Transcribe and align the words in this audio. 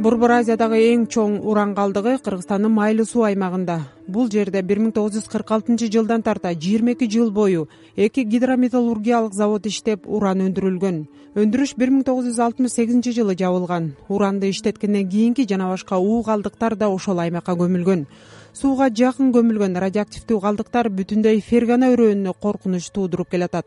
борбор 0.00 0.32
азиядагы 0.32 0.78
эң 0.94 1.02
чоң 1.12 1.34
уран 1.44 1.74
калдыгы 1.76 2.14
кыргызстандын 2.24 2.72
майлы 2.72 3.04
суу 3.04 3.26
аймагында. 3.28 3.76
Бул 4.08 4.30
жерде 4.32 4.62
бир 4.64 4.80
миң 4.80 4.94
тогуз 4.96 5.18
жүз 5.18 5.26
кырк 5.28 5.52
алтынчы 5.56 5.90
жылдан 5.92 6.24
тарта 6.24 6.54
жыйырма 6.54 6.94
эки 6.94 7.08
жыл 7.10 7.30
бою 7.30 7.68
эки 7.96 8.24
гидрометаллургиялык 8.24 9.34
завод 9.36 9.66
иштеп 9.66 10.08
уран 10.08 10.40
өндүрүлгөн. 10.46 11.04
Өндүрүш 11.36 11.76
бир 11.76 11.92
миң 11.92 12.06
тогуз 12.08 12.30
жүз 12.30 12.40
алтымыш 12.46 12.78
сегизинчи 12.78 13.12
жылы 13.12 13.36
жабылган. 13.36 13.92
Уранды 14.08 14.48
иштеткенден 14.50 15.08
кийинки 15.08 15.46
жана 15.48 15.68
башка 15.68 15.98
уу 15.98 16.22
калдыктар 16.24 16.76
да 16.76 16.88
ошол 16.88 17.20
аймакка 17.20 17.52
көмүлгөн 17.52 18.06
сууга 18.52 18.88
жакын 18.90 19.30
көмүлгөн 19.34 19.76
радиоактивдүү 19.82 20.38
калдыктар 20.42 20.88
бүтүндөй 20.94 21.40
фергана 21.44 21.90
өрөөнүнө 21.94 22.34
коркунуч 22.42 22.90
туудуруп 22.94 23.30
келатат. 23.30 23.66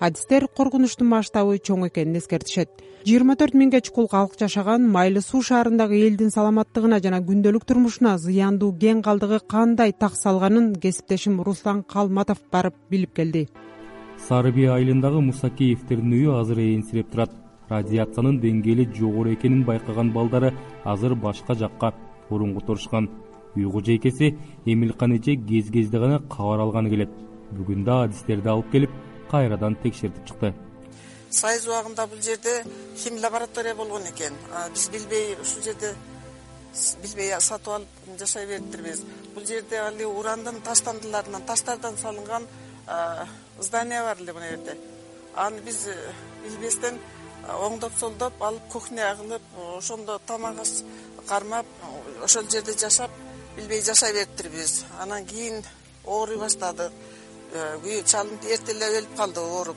Адистер 0.00 0.48
коркунучтун 0.48 1.08
масштабы 1.08 1.58
чоң 1.58 1.86
экенин 1.88 2.18
эскертишет. 2.18 2.70
Жыйырма 3.06 3.36
төрт 3.36 3.54
миңге 3.54 3.80
чукул 3.84 4.08
калк 4.08 4.38
жашаган 4.40 4.88
майлы 4.90 5.20
суу 5.20 5.42
шаарындагы 5.42 6.00
элдин 6.06 6.32
саламаттыгына 6.34 7.00
жана 7.04 7.20
күндөлүк 7.20 7.66
турмушуна 7.68 8.16
зыяндуу 8.18 8.72
кен 8.80 9.02
калдыгы 9.02 9.40
кандай 9.46 9.92
так 9.92 10.16
салганын 10.16 10.74
кесиптешим 10.74 11.40
руслан 11.42 11.82
калматов 11.82 12.40
барып 12.50 12.74
билип 12.90 13.14
келди. 13.14 13.48
Сары 14.28 14.52
бие 14.52 14.70
айылындагы 14.72 15.20
мусакеевтердин 15.20 16.16
үйү 16.16 16.40
азыр 16.40 16.58
ээнсиреп 16.64 17.10
турат. 17.12 17.30
Радиациянын 17.68 18.40
деңгээли 18.40 18.88
жогору 18.96 19.32
экенин 19.32 19.64
байкаган 19.64 20.10
балдары 20.12 20.52
азыр 20.84 21.14
башка 21.14 21.54
жакка 21.54 21.94
орун 22.30 22.54
которушкан 22.54 23.08
үй 23.56 23.70
кожойкеси 23.70 24.36
эмилкан 24.66 25.12
эже 25.16 25.36
кез 25.36 25.70
кезде 25.70 25.98
гана 25.98 26.20
кабар 26.28 26.60
алганы 26.60 26.90
келет. 26.90 27.10
Бүгүн 27.52 27.84
да 27.84 28.02
адистерди 28.04 28.48
алып 28.48 28.70
келип 28.72 28.90
кайрадан 29.30 29.76
текшертип 29.82 30.26
чыкты. 30.26 30.54
Союз 31.30 31.66
убагында 31.66 32.06
бул 32.06 32.20
жерде 32.22 32.64
хим 32.96 33.20
лаборатория 33.22 33.74
болгон 33.74 34.02
экен. 34.02 34.34
Биз 34.72 34.88
билбей 34.88 35.36
ушул 35.42 35.62
жерде 35.62 35.94
билбей 37.02 37.32
сатып 37.40 37.72
алып 37.74 38.18
жашай 38.18 38.46
бериптирбиз 38.46 39.02
бул 39.34 39.46
жерде 39.46 39.80
али 39.80 40.04
урандын 40.04 40.60
таштандыларынан 40.62 41.42
таштардан 41.46 41.96
салынган 41.96 42.46
здание 43.60 44.02
бар 44.02 44.18
эле 44.20 44.32
мына 44.32 44.50
жерде. 44.50 44.78
Аны 45.34 45.60
биз 45.66 45.86
э, 45.88 45.94
билбестен 46.44 46.98
оңдоп 47.50 47.98
солдоп 47.98 48.42
алып 48.42 48.68
кухня 48.72 49.14
кылып 49.18 49.42
ошондо 49.76 50.18
тамак 50.26 50.60
аш 50.60 50.70
кармап 51.26 51.66
ошол 52.22 52.48
жерде 52.50 52.72
жашап 52.78 53.10
билбей 53.56 53.82
жашай 53.82 54.12
бериптирбиз 54.12 54.84
анан 55.02 55.24
кийин 55.24 55.62
ооруй 56.06 56.38
баштадык. 56.38 56.92
Үй 57.84 58.02
чалым 58.02 58.38
эрте 58.50 58.72
эле 58.72 58.86
өлүп 58.98 59.16
калды 59.16 59.40
ооруп. 59.40 59.76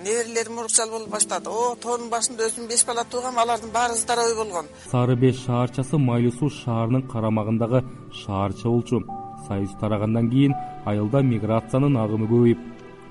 Неберелерим 0.00 0.58
урукчал 0.58 0.88
болуп 0.88 1.10
баштады. 1.12 1.50
О 1.50 1.76
тоонун 1.76 2.08
башында 2.08 2.46
өзүм 2.48 2.68
беш 2.68 2.86
бала 2.88 3.04
туугам 3.04 3.38
алардын 3.38 3.70
баары 3.70 3.94
здоровый 3.94 4.36
болгон. 4.36 4.66
Сары 4.90 5.16
беш 5.16 5.44
шаарчасы 5.44 5.98
майлы 5.98 6.32
суу 6.32 6.48
шаарынын 6.48 7.04
карамагындагы 7.12 7.84
шаарча 8.24 8.68
болчу 8.68 9.04
союз 9.46 9.70
тарагандан 9.80 10.30
кийин 10.30 10.54
айылда 10.86 11.20
миграциянын 11.22 11.98
агымы 12.00 12.26
көбөйүп 12.32 12.62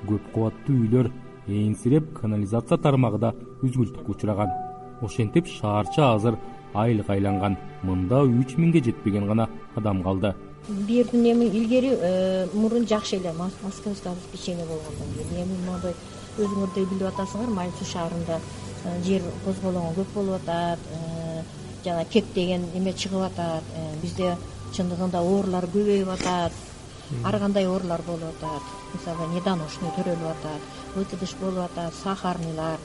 көп 0.10 0.34
кабаттуу 0.34 0.76
үйлөр 0.82 1.12
ээнсиреп 1.48 2.16
канализация 2.20 2.78
тармагы 2.78 3.20
да 3.20 3.34
үзгүлтүккө 3.62 4.16
учураган. 4.16 4.50
Ошентип 5.02 5.46
шаарча 5.46 6.16
азыр 6.16 6.40
айылга 6.74 7.14
айланган 7.14 7.58
мында 7.84 8.24
үч 8.24 8.56
миңге 8.58 8.84
жетпеген 8.84 9.28
гана 9.28 9.48
адам 9.76 10.04
калды. 10.04 10.34
Бул 10.68 10.88
жердин 10.88 11.26
эми 11.26 11.46
илгери 11.46 11.92
э, 11.92 12.48
мурун 12.54 12.88
жакшы 12.88 13.16
эле. 13.18 13.34
Московское 13.34 14.14
обеспечение 14.14 14.66
болгон 14.66 14.94
эми 15.32 15.58
моундай 15.66 15.96
өзүңөрдөй 16.38 16.86
билип 16.86 17.08
атасыңар 17.10 17.50
майлы 17.50 17.74
суу 17.80 17.88
шаарында 17.88 18.40
э, 18.40 18.98
жер 19.04 19.22
козголоңу 19.46 19.96
көп 19.98 20.14
болуп 20.16 20.42
атат 20.44 20.80
э, 20.94 21.44
жана 21.84 22.06
кептеген 22.06 22.70
эме 22.76 22.94
чыгып 22.94 23.26
атат 23.32 23.64
бизде 24.04 24.36
чындыгында 24.76 25.20
оорулар 25.20 25.66
көбөйүп 25.74 26.14
атат 26.14 26.54
ар 27.26 27.40
кандай 27.40 27.68
оорулар 27.68 28.02
болуп 28.08 28.30
атат? 28.38 28.62
Мисалы 28.94 29.28
недоношенный 29.34 29.92
төрөлүп 29.98 30.30
атат 30.36 30.96
выкидыш 30.96 31.36
болуп 31.42 31.66
атат 31.66 31.94
сахарныйлар 32.04 32.80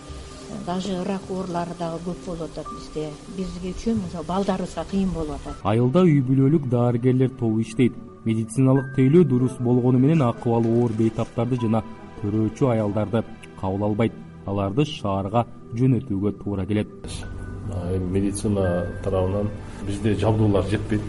даже 0.67 1.05
рак 1.05 1.31
оорулары 1.31 1.75
дагы 1.79 1.99
көп 2.07 2.27
болуп 2.27 2.43
атат 2.51 2.67
бизде. 2.75 3.11
Бизге 3.37 3.73
үчүн 3.75 4.03
мисалы 4.05 4.27
балдарыбызга 4.27 4.85
кыйын 4.91 5.11
болуп 5.15 5.41
атат. 5.41 5.63
Айылда 5.63 6.03
үй 6.05 6.21
бүлөлүк 6.21 6.69
дарыгерлер 6.69 7.31
тобу 7.39 7.61
иштейт. 7.61 7.95
Медициналык 8.25 8.95
тейлөө 8.97 9.25
дурус 9.25 9.57
болгону 9.61 9.99
менен 9.99 10.23
акыбалы 10.23 10.69
оор 10.81 10.93
бейтаптарды 10.99 11.61
жана 11.63 11.83
төрөөчү 12.23 12.71
аялдарды 12.73 13.23
кабыл 13.61 13.85
албайт. 13.91 14.13
Аларды 14.47 14.85
шаарга 14.87 15.47
жөнөтүүгө 15.75 16.33
туура 16.43 16.67
келет. 16.67 16.89
Эми 17.91 18.11
медицина 18.19 18.87
тарабынан 19.03 19.51
бизде 19.87 20.15
жабдуулар 20.15 20.65
жетпейт 20.71 21.03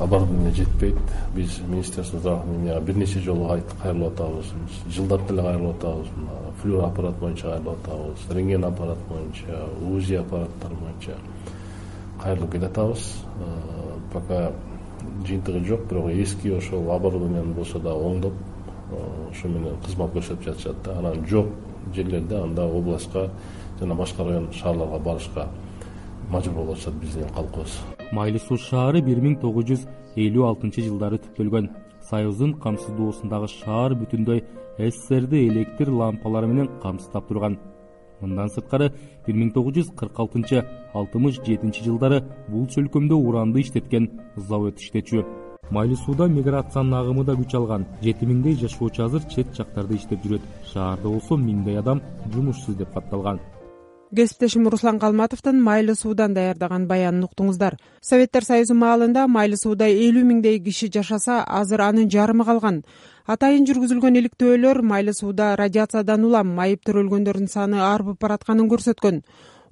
оборудование 0.00 0.52
жетпейт. 0.52 0.96
Биз 1.34 1.58
министерство 1.66 2.18
здравоохранения 2.18 2.80
бир 2.80 2.96
нече 2.96 3.20
жолу 3.20 3.48
кайрылып 3.82 4.12
атабыз 4.12 4.52
жылдап 4.88 5.26
деле 5.28 5.42
кайрылып 5.42 5.76
атабыз 5.76 6.06
флюр 6.62 6.84
аппарат 6.84 7.18
боюнча 7.18 7.48
кайрылып 7.48 7.78
атабыз 7.86 8.30
рентген 8.30 8.64
аппарат 8.64 8.98
боюнча 9.08 9.68
узи 9.90 10.14
аппараттар 10.14 10.70
боюнча 10.70 11.16
кайрылып 12.22 12.52
келатабыз 12.52 13.14
пока 14.12 14.52
жыйынтыгы 15.26 15.64
жок 15.66 15.86
бирок 15.88 16.10
эски 16.10 16.48
ошол 16.48 16.90
оборудованияны 16.90 17.54
болсо 17.54 17.78
дагы 17.78 18.04
оңдоп 18.10 18.32
ошо 19.30 19.48
менен 19.48 19.76
кызмат 19.84 20.14
көрсөтүп 20.14 20.44
жатышат 20.44 20.82
да. 20.84 20.98
Анан 20.98 21.26
жок 21.26 21.46
жерлерде 21.94 22.36
анда 22.36 22.64
областка 22.64 23.30
жана 23.80 23.94
башка 23.94 24.24
район 24.24 24.52
шаарларга 24.52 24.98
барышка 24.98 25.48
мажбур 26.30 26.64
болуп 26.64 26.76
атышат 26.76 26.94
биздин 26.94 27.28
калкыбыз 27.34 27.95
майлы 28.12 28.38
суу 28.38 28.56
шаары 28.58 29.02
бир 29.02 29.20
миң 29.22 29.38
тогуз 29.42 29.66
жүз 29.70 29.86
элүү 30.16 30.44
алтынчы 30.48 30.84
жылдары 30.86 31.18
түптөлгөн. 31.22 31.70
Союздун 32.10 32.54
камсыздоосундагы 32.62 33.48
шаар 33.50 33.96
бүтүндөй 33.98 34.44
сссрди 34.78 35.46
электр 35.48 35.90
лампалары 35.90 36.46
менен 36.46 36.68
камсыздап 36.82 37.26
турган. 37.28 37.58
Мындан 38.20 38.52
сырткары 38.52 38.92
бир 39.26 39.34
миң 39.34 39.50
тогуз 39.54 39.74
жүз 39.78 39.90
кырк 39.98 40.20
алтынчы 40.20 40.62
алтымыш 40.94 41.40
жетинчи 41.46 41.84
жылдары 41.84 42.22
бул 42.48 42.68
чөлкөмдө 42.74 43.18
уранды 43.18 43.64
иштеткен 43.64 44.08
завод 44.36 44.78
иштечү. 44.78 45.24
Майлы 45.70 45.96
сууда 45.96 46.28
миграциянын 46.30 46.94
агымы 47.00 47.24
да 47.24 47.34
күч 47.34 47.56
алган. 47.58 47.88
Жети 48.02 48.26
миңдей 48.26 48.54
жашоочу 48.54 49.04
азыр 49.08 49.26
чет 49.34 49.50
жактарда 49.56 49.98
иштеп 49.98 50.22
жүрөт. 50.22 50.46
Шаарда 50.72 51.08
болсо 51.08 51.36
миңдей 51.36 51.80
адам 51.82 52.02
жумушсуз 52.32 52.76
деп 52.76 52.94
катталган 52.94 53.40
кесиптешим 54.14 54.68
руслан 54.68 54.98
калматовдун 54.98 55.62
майлы 55.62 55.94
суудан 55.94 56.34
даярдаган 56.34 56.86
баянын 56.86 57.24
уктуңуздар. 57.24 57.76
Советтер 58.00 58.44
союзу 58.44 58.74
маалында 58.74 59.26
майлы 59.26 59.56
сууда 59.56 59.88
элүү 59.88 60.24
миңдей 60.24 60.60
киши 60.62 60.90
жашаса 60.92 61.42
азыр 61.42 61.82
анын 61.88 62.10
жарымы 62.10 62.44
калган. 62.44 62.84
Атайын 63.26 63.66
жүргүзүлгөн 63.66 64.20
иликтөөлөр 64.20 64.82
майлы 64.82 65.12
сууда 65.14 65.56
радиациядан 65.58 66.24
улам 66.24 66.54
майып 66.54 66.84
төрөлгөндөрдүн 66.86 67.50
саны 67.50 67.82
арбып 67.82 68.20
баратканын 68.22 68.70
көрсөткөн 68.70 69.22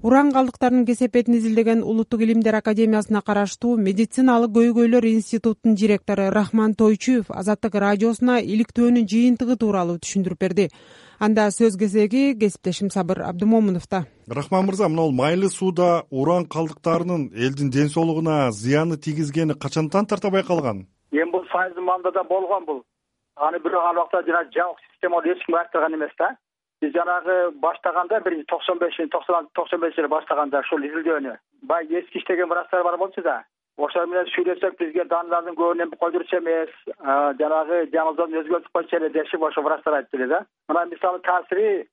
уран 0.04 0.32
калдыктарынын 0.32 0.84
кесепетин 0.84 1.34
изилдеген 1.38 1.82
улуттук 1.82 2.20
илимдер 2.20 2.54
академиясына 2.58 3.22
караштуу 3.24 3.78
медициналык 3.86 4.50
көйгөйлөр 4.56 5.06
институтунун 5.08 5.78
директору 5.80 6.26
рахман 6.28 6.74
тойчуев 6.80 7.30
азаттык 7.32 7.78
радиосуна 7.84 8.34
иликтөөнүн 8.52 9.08
жыйынтыгы 9.12 9.56
тууралуу 9.56 9.96
түшүндүрүп 10.04 10.40
берди. 10.44 10.68
Анда 11.24 11.48
сөз 11.48 11.78
кезеги 11.80 12.36
кесиптешим 12.36 12.90
сабыр 12.90 13.22
абдымомуновдо 13.30 14.04
рахман 14.28 14.66
мырза 14.66 14.88
мына 14.88 15.08
бул 15.08 15.16
майлы 15.22 15.48
сууда 15.48 16.04
уран 16.10 16.44
калдыктарынын 16.44 17.30
элдин 17.32 17.70
ден 17.70 17.88
соолугуна 17.88 18.52
зыяны 18.52 18.98
тийгизгени 18.98 19.54
качандан 19.54 20.04
тарта 20.04 20.28
байкалган? 20.30 20.84
Эми 21.12 21.30
бул 21.32 21.48
союздун 21.48 21.84
маалында 21.84 22.12
да 22.12 22.24
болгон 22.24 22.64
бул. 22.66 22.84
Аны 23.36 23.58
бирок 23.58 23.80
ал 23.88 23.96
убакта 23.96 24.22
жанаг 24.26 24.52
жабык 24.52 24.78
система 24.92 25.24
эч 25.24 25.40
ким 25.46 25.54
айктырган 25.54 25.94
эмес 25.94 26.12
да 26.18 26.36
жанагы 26.92 27.50
баштаганда 27.62 28.20
биринчи 28.20 28.46
токсон 28.46 28.78
бешинчи 28.78 29.10
токсон 29.10 29.80
бешинчи 29.80 30.00
жылы 30.00 30.08
баштаганда 30.08 30.60
ушул 30.60 30.84
изилдөөнү 30.84 31.36
баягы 31.62 32.00
эски 32.00 32.18
иштеген 32.18 32.48
врачтар 32.48 32.84
бар 32.84 32.96
болчу 32.96 33.22
да. 33.22 33.42
Ошол 33.76 34.06
менен 34.06 34.28
сүйлөшсөк 34.30 34.76
бизге 34.78 35.04
данылардын 35.10 35.56
көбүн 35.58 35.96
койдурчу 35.98 36.38
эмес. 36.38 36.70
Жанагы 37.40 37.80
жаңылдоону 37.94 38.42
өзгөртүп 38.42 38.70
койчу 38.76 38.96
эле 39.00 39.10
дешип 39.10 39.42
ошо 39.42 39.62
врачтар 39.62 39.98
айтты 39.98 40.16
эле 40.18 40.28
да. 40.30 40.44
Мына 40.68 40.84
мисалы 40.92 41.18
таасири 41.26 41.88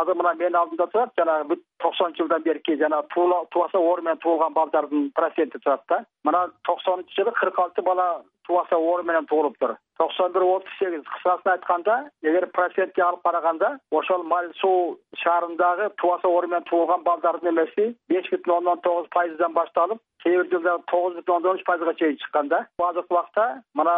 азыр 0.00 0.18
мына 0.20 0.34
менин 0.34 0.56
алдымда 0.60 0.86
турат 0.92 1.12
жанагы 1.18 1.48
бүт 1.54 1.64
токсонунчу 1.84 2.24
жылдан 2.24 2.42
берки 2.42 2.76
жанагы 2.76 3.08
тубаса 3.50 3.78
оору 3.78 4.02
менен 4.02 4.18
туулган 4.18 4.52
балдардын 4.52 5.10
проценти 5.14 5.58
турат 5.58 5.82
да. 5.88 6.04
Мына 6.24 6.48
токсонунчу 6.64 7.14
жылы 7.16 7.32
кырк 7.32 7.58
алты 7.58 7.82
бала 7.82 8.22
тубаса 8.46 8.76
оору 8.76 9.02
менен 9.02 9.26
туулуптур 9.26 9.76
токсон 9.98 10.32
бир 10.32 10.42
отуз 10.42 10.72
сегиз 10.78 11.02
кыскасын 11.12 11.50
айтканда 11.52 11.96
эгер 12.22 12.46
процентке 12.56 13.02
алып 13.02 13.22
караганда 13.22 13.78
ошол 13.90 14.24
майлы 14.32 14.52
суу 14.60 14.98
шаарындагы 15.22 15.90
тубаса 16.02 16.28
оору 16.28 16.48
менен 16.48 16.64
туулган 16.70 17.04
балдардын 17.08 17.52
эмеси 17.52 17.86
беш 18.08 18.30
бүтүн 18.32 18.56
ондон 18.58 18.80
тогуз 18.86 19.08
пайыздан 19.14 19.54
башталып 19.54 20.02
кээ 20.24 20.36
бир 20.42 20.50
жылдары 20.52 20.82
тогуз 20.92 21.18
бүтүн 21.18 21.36
ондон 21.36 21.58
үч 21.58 21.64
пайызга 21.64 21.94
чейин 21.94 22.18
чыккан 22.22 22.48
да. 22.48 22.66
Азыркы 22.78 23.14
убакта 23.14 23.62
мына 23.74 23.94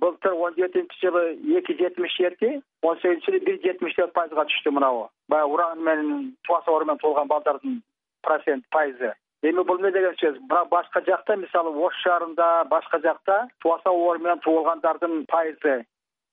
былтыр 0.00 0.32
он 0.34 0.54
жетинчи 0.56 1.00
жылы 1.04 1.36
эки 1.58 1.76
жетимиш 1.78 2.16
жети 2.16 2.62
он 2.82 2.98
сегизинчи 2.98 3.30
жылы 3.30 3.40
бир 3.44 3.60
жетимиш 3.62 3.94
төрт 3.94 4.12
пайызга 4.12 4.46
түштү 4.48 4.72
мынабу 4.72 5.08
баягы 5.28 5.52
уран 5.52 5.82
менен 5.84 6.36
тубаса 6.46 6.70
оору 6.70 6.86
менен 6.86 6.98
туулган 6.98 7.28
балдардын 7.28 7.82
процент 8.22 8.64
пайызы. 8.70 9.14
Эми 9.42 9.62
бул 9.64 9.78
эмне 9.78 9.92
деген 9.92 10.14
сөз? 10.20 10.36
Бирок 10.48 10.68
башка 10.68 11.00
жакта 11.06 11.36
мисалы 11.36 11.72
ош 11.86 11.96
шаарында 12.04 12.64
башка 12.68 13.00
жакта 13.00 13.48
тубаса 13.60 13.90
оору 13.90 14.18
менен 14.18 14.40
туулгандардын 14.44 15.24
пайызы 15.26 15.84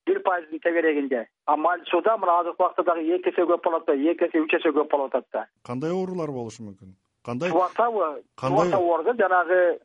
бир 0.06 0.20
пайыздын 0.24 0.60
тегерегинде. 0.60 1.28
А 1.46 1.58
майыл 1.58 1.86
сууда 1.86 2.18
мына 2.18 2.40
азыркы 2.40 2.64
убакта 2.64 2.84
дагы 2.84 3.04
эки 3.16 3.30
эсе 3.30 3.44
көп 3.44 3.64
болуп 3.64 3.82
атпайбы 3.84 4.12
эки 4.12 4.28
эсе 4.28 4.40
үч 4.44 4.56
эсе 4.60 4.72
көп 4.76 4.90
болуп 4.92 5.16
атат 5.16 5.26
да 5.34 5.46
кандай 5.64 5.92
оорулар 5.92 6.32
болушу 6.32 6.64
мүмкүн? 6.64 6.96
Кандай 7.24 7.52
оору 7.52 9.04
да 9.04 9.14
жанагы 9.14 9.80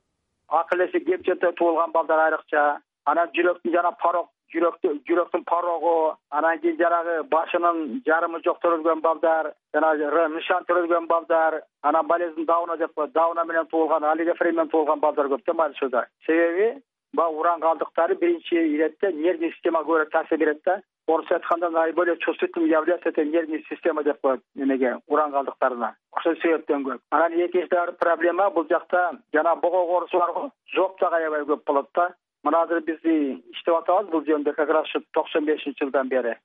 акыл 0.48 0.84
эси 0.86 1.04
кемчетте 1.04 1.52
туулган 1.52 1.92
балдар 1.92 2.26
айрыкча 2.26 2.80
анан 3.06 3.32
жүрөктүн 3.36 3.74
жана 3.74 3.92
порог 4.02 4.28
жүрөктү 4.54 4.92
жүрөктүн 5.08 5.44
порогу 5.48 5.94
анан 6.38 6.60
кийин 6.62 6.78
жанагы 6.80 7.16
башынын 7.34 8.02
жарымы 8.06 8.42
жок 8.44 8.60
төрөлгөн 8.64 9.00
балдар 9.06 9.52
жанагы 9.74 10.28
нышан 10.36 10.64
төрөлгөн 10.68 11.08
балдар 11.08 11.62
анан 11.82 12.06
болезнь 12.06 12.46
дауна 12.46 12.76
деп 12.76 12.94
коет 12.94 13.12
дауна 13.12 13.44
менен 13.44 13.66
туулган 13.66 14.04
олигофрен 14.12 14.56
менен 14.56 14.72
туулган 14.74 15.00
балдар 15.00 15.30
көп 15.32 15.46
да 15.46 15.54
майылсууда 15.54 16.06
себеби 16.26 16.82
баягы 17.12 17.38
уран 17.38 17.60
калдыктары 17.60 18.14
биринчи 18.14 18.54
иретте 18.54 19.12
нервный 19.12 19.52
системага 19.52 19.84
көбүрөөк 19.84 20.10
таасир 20.10 20.38
берет 20.38 20.62
да. 20.64 20.80
Орусча 21.08 21.34
айтканда 21.34 21.68
наиболее 21.70 22.16
чувствительным 22.18 22.68
является 22.68 23.08
это 23.08 23.24
нервная 23.24 23.62
система 23.68 24.04
деп 24.04 24.20
коет 24.20 24.40
эмеге 24.54 24.98
уран 25.08 25.32
калдыктарына. 25.32 25.96
Ошол 26.12 26.36
себептен 26.36 26.84
көп. 26.84 27.00
Анан 27.10 27.32
экинчи 27.32 27.68
бир 27.68 27.92
проблема 27.98 28.50
бул 28.50 28.66
жакта 28.68 29.18
жанагы 29.32 29.60
богок 29.60 29.90
оорусу 29.90 30.18
барго 30.18 30.50
зоб 30.74 30.98
дагы 31.00 31.16
аябай 31.16 31.42
көп 31.42 31.64
болот 31.66 31.88
да 31.94 32.14
мына 32.44 32.64
азыр 32.64 32.82
биз 32.86 33.00
иштеп 33.04 33.74
атабыз 33.78 34.10
бул 34.10 34.26
жөнүндө 34.26 34.54
как 34.58 34.68
раз 34.68 34.90
ушу 34.90 35.04
токсон 35.12 35.44
бешинчи 35.46 35.84
жылдан 35.84 36.08
бери. 36.08 36.36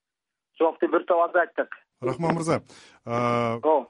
Зобду 0.60 0.88
бир 0.88 1.04
топ 1.06 1.30
азайттык 1.30 1.76
рахман 2.02 2.36
мырза 2.36 2.62
ооба 3.06 3.88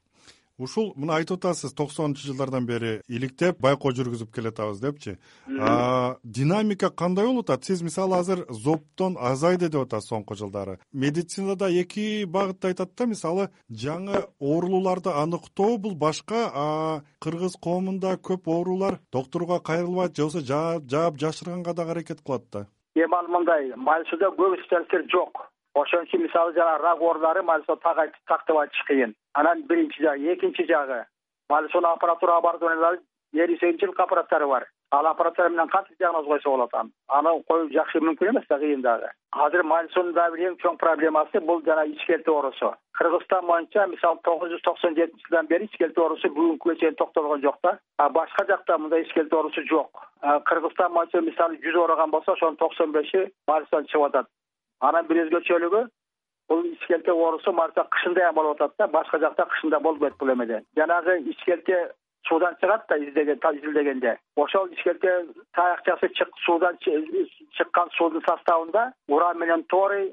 ушул 0.57 0.93
мына 0.95 1.17
айтып 1.21 1.39
атасыз 1.39 1.73
токсонунчу 1.73 2.27
жылдардан 2.27 2.65
бери 2.65 3.01
иликтеп 3.07 3.59
байкоо 3.61 3.91
жүргүзүп 3.91 4.31
келатабыз 4.35 4.79
депчи. 4.81 5.17
Динамика 6.23 6.89
кандай 6.89 7.25
болуп 7.25 7.49
атат? 7.49 7.65
Сиз 7.65 7.81
мисалы 7.81 8.17
азыр 8.17 8.45
зобтон 8.49 9.17
азайды 9.19 9.69
деп 9.69 9.87
атасыз 9.87 10.09
соңку 10.13 10.35
жылдары. 10.35 10.77
Медицинада 10.93 11.69
эки 11.69 12.25
багытты 12.25 12.71
айтат 12.71 12.95
да 12.97 13.05
мисалы 13.05 13.49
жаңы 13.69 14.23
оорулууларды 14.39 15.09
аныктоо 15.09 15.77
бул 15.77 15.95
башка 15.95 17.03
кыргыз 17.19 17.57
коомунда 17.61 18.17
көп 18.17 18.47
оорулар 18.47 18.99
доктурга 19.11 19.59
кайрылбайт 19.59 20.15
же 20.15 20.23
болбосо 20.23 20.41
жаап 20.45 21.17
жашырганга 21.19 21.73
дагы 21.73 21.91
аракет 21.91 22.21
кылат 22.21 22.49
да. 22.51 22.67
Эми 22.95 23.13
ал 23.13 23.27
мындай 23.27 23.69
көп 23.71 24.57
специалисттер 24.63 25.05
жок 25.11 25.45
ошон 25.81 26.07
үчүн 26.07 26.25
мисалы 26.25 26.53
жанагы 26.53 26.83
рак 26.83 27.01
оорулары 27.01 27.43
суу 27.65 27.75
тактап 27.75 28.57
айтыш 28.57 28.81
кыйын 28.87 29.13
анан 29.33 29.61
биринчи 29.67 30.01
жагы 30.03 30.33
экинчи 30.33 30.65
жагы 30.67 31.05
майыл 31.49 31.69
сууну 31.69 31.89
аппаратура 31.89 32.37
оборудованиялары 32.37 32.99
элүү 33.33 33.57
сегизинчи 33.59 33.85
жылкы 33.85 34.01
аппараттары 34.01 34.47
бар. 34.47 34.65
Ал 34.91 35.05
аппараттар 35.05 35.49
менен 35.49 35.67
кантип 35.67 35.97
диагноз 35.99 36.25
койсо 36.25 36.49
болот 36.49 36.73
аны 36.73 36.91
аны 37.07 37.43
коюу 37.43 37.69
жакшы 37.69 37.99
мүмкүн 37.99 38.29
эмес 38.29 38.45
да 38.49 38.57
кыйын 38.57 38.81
дагы. 38.81 39.09
Азыр 39.31 39.63
майыл 39.63 39.89
суунун 39.91 40.13
дагы 40.13 40.37
бир 40.37 40.51
эң 40.51 40.55
чоң 40.63 40.77
проблемасы 40.77 41.41
бул 41.41 41.61
жанагы 41.65 41.91
ичкелти 41.91 42.29
оорусу 42.29 42.73
кыргызстан 42.97 43.45
боюнча 43.45 43.85
мисалы 43.87 44.19
тогуз 44.23 44.49
жүз 44.51 44.63
токсон 44.63 44.95
жетинчи 44.95 45.27
жылдан 45.27 45.47
бери 45.47 45.65
ичкелти 45.65 45.99
оорусу 45.99 46.31
бүгүнкүгө 46.37 46.79
чейин 46.79 46.95
токтолгон 46.95 47.41
жок 47.41 47.59
да. 47.63 47.77
А 47.97 48.09
башка 48.09 48.45
жакта 48.47 48.77
мындай 48.77 49.03
ичкелти 49.03 49.35
оорусу 49.35 49.61
жок. 49.67 50.07
Кыргызстан 50.21 50.93
боюнча 50.93 51.21
мисалы 51.21 51.59
жүз 51.61 51.75
ооруган 51.83 52.11
болсо 52.11 52.31
ошонун 52.31 52.57
токсон 52.57 52.91
беши 52.91 53.27
суудан 53.45 53.85
чыгып 53.91 54.07
атат 54.07 54.27
анан 54.81 55.07
бир 55.07 55.23
өзгөчөлүгү 55.25 55.85
бул 56.49 56.65
ичкелте 56.65 57.11
оорусу 57.11 57.51
майыл 57.51 57.87
кышында 57.95 58.31
болуп 58.33 58.61
атат 58.61 58.75
да 58.79 58.87
башка 58.87 59.19
жакта 59.19 59.45
кышында 59.53 59.79
болбойт 59.79 60.17
бул 60.19 60.31
эмеде. 60.33 60.61
Жанагы 60.77 61.17
ичкелте 61.31 61.91
суудан 62.27 62.55
чыгат 62.61 62.85
да 62.89 62.97
изилдегенде. 62.97 64.17
Ошол 64.35 64.67
ичкелте 64.67 65.25
таякчасы 65.53 66.09
суудан 66.45 66.77
чыккан 67.57 67.89
суунун 67.97 68.21
составында 68.27 68.91
уран 69.07 69.39
менен 69.39 69.63
торий 69.63 70.11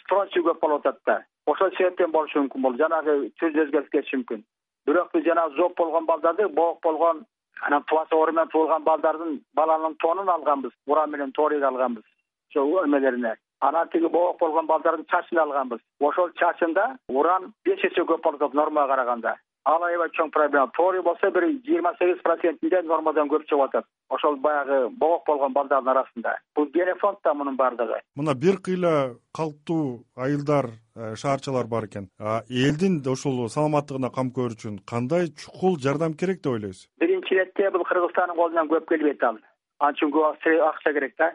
стронций 0.00 0.42
көп 0.42 0.60
болуп 0.60 0.86
атат 0.86 1.00
да. 1.06 1.22
Ошол 1.46 1.70
себептен 1.76 2.10
болушу 2.10 2.40
мүмкүн 2.40 2.62
бул. 2.62 2.76
Жанагы 2.76 3.30
түз 3.40 3.56
өзгөрүп 3.64 3.90
кетиши 3.92 4.16
мүмкүн. 4.16 4.44
Бирок 4.86 5.12
биз 5.12 5.24
жанагы 5.24 5.56
зоб 5.56 5.76
болгон 5.76 6.06
балдарды 6.06 6.48
боок 6.48 6.82
болгон 6.82 7.24
анан 7.62 7.84
тубаса 7.88 8.16
оору 8.16 8.32
менен 8.32 8.48
туулган 8.48 8.84
балдардын 8.84 9.40
баланын 9.54 9.96
тонун 9.96 10.28
алганбыз 10.28 10.72
уран 10.86 11.10
менен 11.10 11.32
торийди 11.32 11.64
алганбыз. 11.64 12.04
Ошо 12.50 12.84
эмелерине 12.84 13.36
анан 13.68 13.88
тиги 13.92 14.08
боок 14.18 14.38
болгон 14.40 14.66
балдардын 14.66 15.06
чачын 15.12 15.42
алганбыз. 15.46 15.80
Ошол 16.00 16.30
чачында 16.40 16.84
уран 17.08 17.52
беш 17.64 17.84
эсе 17.90 18.02
көп 18.02 18.22
болуп 18.24 18.42
атат 18.42 18.54
нормага 18.54 18.94
караганда. 18.94 19.36
Ал 19.64 19.82
аябай 19.86 20.10
чоң 20.12 20.30
проблема. 20.30 20.68
Торий 20.76 21.00
болсо 21.02 21.30
бир 21.32 21.46
жыйырма 21.66 21.94
сегиз 21.98 22.20
процентинде 22.22 22.82
нормадан 22.84 23.30
көп 23.32 23.46
чыгып 23.48 23.68
атат. 23.68 23.86
Ошол 24.10 24.36
баягы 24.36 24.90
боок 25.00 25.24
болгон 25.26 25.54
балдардын 25.56 25.94
арасында. 25.94 26.36
Бул 26.56 26.68
генофонд 26.74 27.24
да 27.24 27.32
мунун 27.34 27.56
баардыгы 27.56 28.02
мына 28.14 28.34
бир 28.34 28.58
кыйла 28.66 29.16
калктуу 29.36 30.04
айылдар 30.16 30.66
э, 30.96 31.14
шаарчалар 31.16 31.66
бар 31.66 31.86
экен. 31.86 32.08
Элдин 32.48 33.00
ушул 33.14 33.48
саламаттыгына 33.48 34.10
кам 34.14 34.30
көрүү 34.36 34.58
үчүн 34.58 34.76
кандай 34.86 35.32
чукул 35.42 35.78
жардам 35.78 36.14
керек 36.14 36.42
деп 36.42 36.52
ойлойсуз? 36.52 36.88
Биринчи 37.00 37.34
иретте 37.34 37.70
бул 37.70 37.84
кыргызстандын 37.88 38.36
колунан 38.36 38.68
көп 38.68 38.88
келбейт 38.92 39.22
ал 39.24 39.40
ал 39.80 39.96
үчүн 39.96 40.12
көп 40.14 40.46
акча 40.68 40.92
керек 40.92 41.16
да 41.18 41.32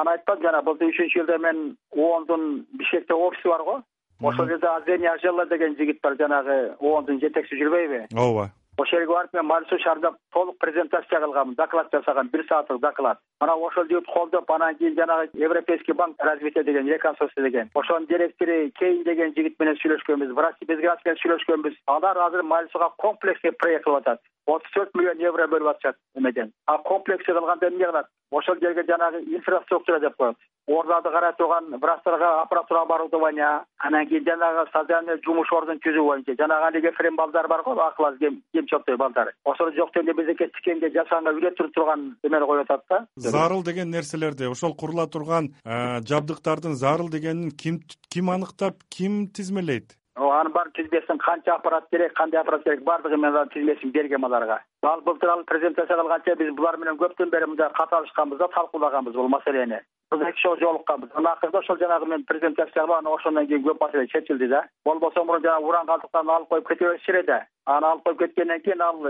аны 0.00 0.14
айтпадым 0.14 0.48
жана 0.48 0.62
былтыр 0.66 0.90
үчүнчү 0.90 1.20
жылда 1.20 1.38
мен 1.38 1.62
оондун 1.94 2.66
бишкекте 2.78 3.14
офиси 3.14 3.48
бар 3.48 3.62
го. 3.62 3.80
Ошол 4.22 4.48
жерде 4.48 4.66
азени 4.66 5.06
ажела 5.06 5.46
деген 5.46 5.76
жигит 5.76 6.00
бар 6.02 6.16
жанагы 6.18 6.58
оондун 6.80 7.20
жетекчиси 7.20 7.60
жүрбөйбү. 7.62 8.06
Ооба. 8.16 8.50
Ошол 8.78 8.98
жерге 8.98 9.12
барып 9.12 9.34
мен 9.38 9.68
суу 9.68 9.78
шаарында 9.78 10.10
толук 10.32 10.58
презентация 10.58 11.20
кылгам 11.20 11.54
доклад 11.54 11.92
жасагам 11.92 12.28
бир 12.32 12.44
сааттык 12.48 12.80
доклад. 12.80 13.18
Анан 13.40 13.62
ошол 13.62 13.84
жигит 13.84 14.06
колдоп 14.06 14.50
анан 14.50 14.74
кийин 14.76 14.96
жанагы 14.96 15.30
европейский 15.34 15.92
банк 15.92 16.16
развития 16.18 16.64
деген 16.64 16.88
реконструкция 16.88 17.44
деген. 17.44 17.70
Ошонун 17.74 18.06
директору 18.06 18.70
кейн 18.78 19.04
деген 19.04 19.34
жигит 19.36 19.58
менен 19.60 19.76
сүйлөшкөнбүз 19.76 20.34
безград 20.66 21.04
менен 21.04 21.18
сүйлөшкөнбүз. 21.22 21.74
Алар 21.86 22.18
азыр 22.26 22.42
сууга 22.72 22.90
комплексный 22.98 23.52
проект 23.52 23.84
кылып 23.84 24.06
атат 24.06 24.20
отуз 24.46 24.70
төрт 24.74 24.94
миллион 24.94 25.18
евро 25.20 25.46
бөлүп 25.48 25.74
атышат 25.74 25.96
эмеден. 26.14 26.52
А 26.66 26.78
комплексный 26.78 27.34
кылганда 27.34 27.68
эмне 27.68 27.86
кылат? 27.86 28.06
Ошол 28.30 28.56
жерге 28.60 28.84
жанагы 28.88 29.22
инфраструктура 29.36 30.00
деп 30.00 30.16
коет 30.16 30.36
ооруларды 30.66 31.10
карай 31.10 31.32
турган 31.36 31.78
врачтарга 31.78 32.42
аппаратура 32.42 32.82
оборудование 32.82 33.64
анан 33.78 34.06
кийин 34.08 34.24
жанагы 34.24 34.70
социальный 34.72 35.20
жумуш 35.24 35.52
ордун 35.52 35.80
түзүү 35.84 36.04
боюнча 36.06 36.36
жанагы 36.38 36.68
олигофрен 36.70 37.16
балдар 37.16 37.48
барго 37.48 37.74
акыл 37.86 38.06
аз 38.06 38.16
кемчоктой 38.52 38.96
балдар 38.96 39.34
ошол 39.44 39.72
жок 39.76 39.92
дегенде 39.94 40.14
бизеке 40.22 40.48
тикенге 40.56 40.90
жасаганга 40.94 41.36
үйрөтүп 41.36 41.72
турган 41.74 42.16
эмени 42.22 42.46
коюп 42.46 42.70
атат 42.70 42.84
да. 42.88 43.06
Зарыл 43.16 43.62
деген 43.62 43.90
нерселерди 43.90 44.48
ошол 44.48 44.74
курула 44.74 45.06
турган 45.06 45.52
э, 45.64 46.00
жабдыктардын 46.08 46.74
зарыл 46.74 47.10
дегенин 47.10 47.50
ким 47.50 47.80
ким 48.08 48.30
аныктап 48.30 48.80
ким 48.88 49.28
тизмелейт 49.28 49.98
анын 50.16 50.52
баарын 50.52 50.72
тизмесин 50.72 51.18
канча 51.18 51.54
аппарат 51.54 51.88
керек 51.90 52.14
кандай 52.14 52.40
аппарат 52.40 52.64
керек 52.64 52.84
баардыгын 52.84 53.20
мен 53.20 53.48
тизмесин 53.48 53.90
бергем 53.90 54.24
аларга 54.24 54.60
ал 54.82 55.00
былтыр 55.00 55.28
ал 55.28 55.44
презентация 55.44 55.96
кылганча 55.96 56.36
биз 56.36 56.54
булар 56.54 56.76
менен 56.76 56.96
көптөн 56.96 57.30
бери 57.30 57.46
мындай 57.46 57.70
кат 57.70 57.92
алышканбыз 57.92 58.38
да 58.38 58.48
талкуулаганбыз 58.48 59.14
бул 59.14 59.28
маселени 59.28 59.80
эки 60.12 60.40
жолу 60.42 60.58
жолукканбыз 60.60 61.10
анан 61.14 61.32
акырында 61.32 61.58
ошол 61.58 61.78
жанагы 61.78 62.06
мен 62.06 62.24
презентация 62.24 62.82
кылып 62.82 62.98
анан 62.98 63.14
ошондон 63.14 63.46
кийин 63.46 63.64
көп 63.64 63.80
маселе 63.80 64.06
чечилди 64.06 64.46
да. 64.48 64.64
Болбосо 64.84 65.24
мурун 65.24 65.42
жанагы 65.42 65.66
уран 65.66 65.86
калдыктарын 65.86 66.30
алып 66.30 66.48
коюп 66.48 66.68
кете 66.68 66.84
беришчү 66.84 67.12
эле 67.12 67.22
да 67.22 67.46
аны 67.66 67.86
алып 67.86 68.04
коюп 68.04 68.18
кеткенден 68.18 68.60
кийин 68.60 68.82
ал 68.82 69.02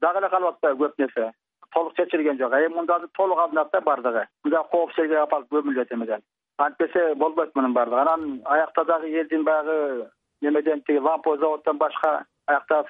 дагы 0.00 0.18
эле 0.18 0.28
калып 0.28 0.54
атпайбы 0.54 0.84
көп 0.86 0.94
нерсе. 0.98 1.32
Толук 1.74 1.96
чечилген 1.96 2.38
жок. 2.38 2.52
Эми 2.52 2.74
мында 2.74 2.96
азыр 2.96 3.08
толук 3.16 3.38
алынат 3.38 3.70
да 3.72 3.80
баардыгы 3.80 4.26
мындай 4.44 4.62
коопсуз 4.70 4.96
жерге 4.96 5.18
алып 5.18 5.30
барып 5.30 5.52
көмүлөт 5.52 5.92
эмеден 5.92 6.22
антпесе 6.58 7.14
болбойт 7.14 7.54
мунун 7.54 7.74
баардыгы. 7.74 8.00
Анан 8.00 8.40
аякта 8.44 8.84
дагы 8.84 9.10
элдин 9.10 9.44
баягы 9.44 10.08
немеден 10.42 10.82
тиги 10.86 10.98
ламповый 10.98 11.38
заводдон 11.38 11.78
башка 11.78 12.24
аякта 12.46 12.84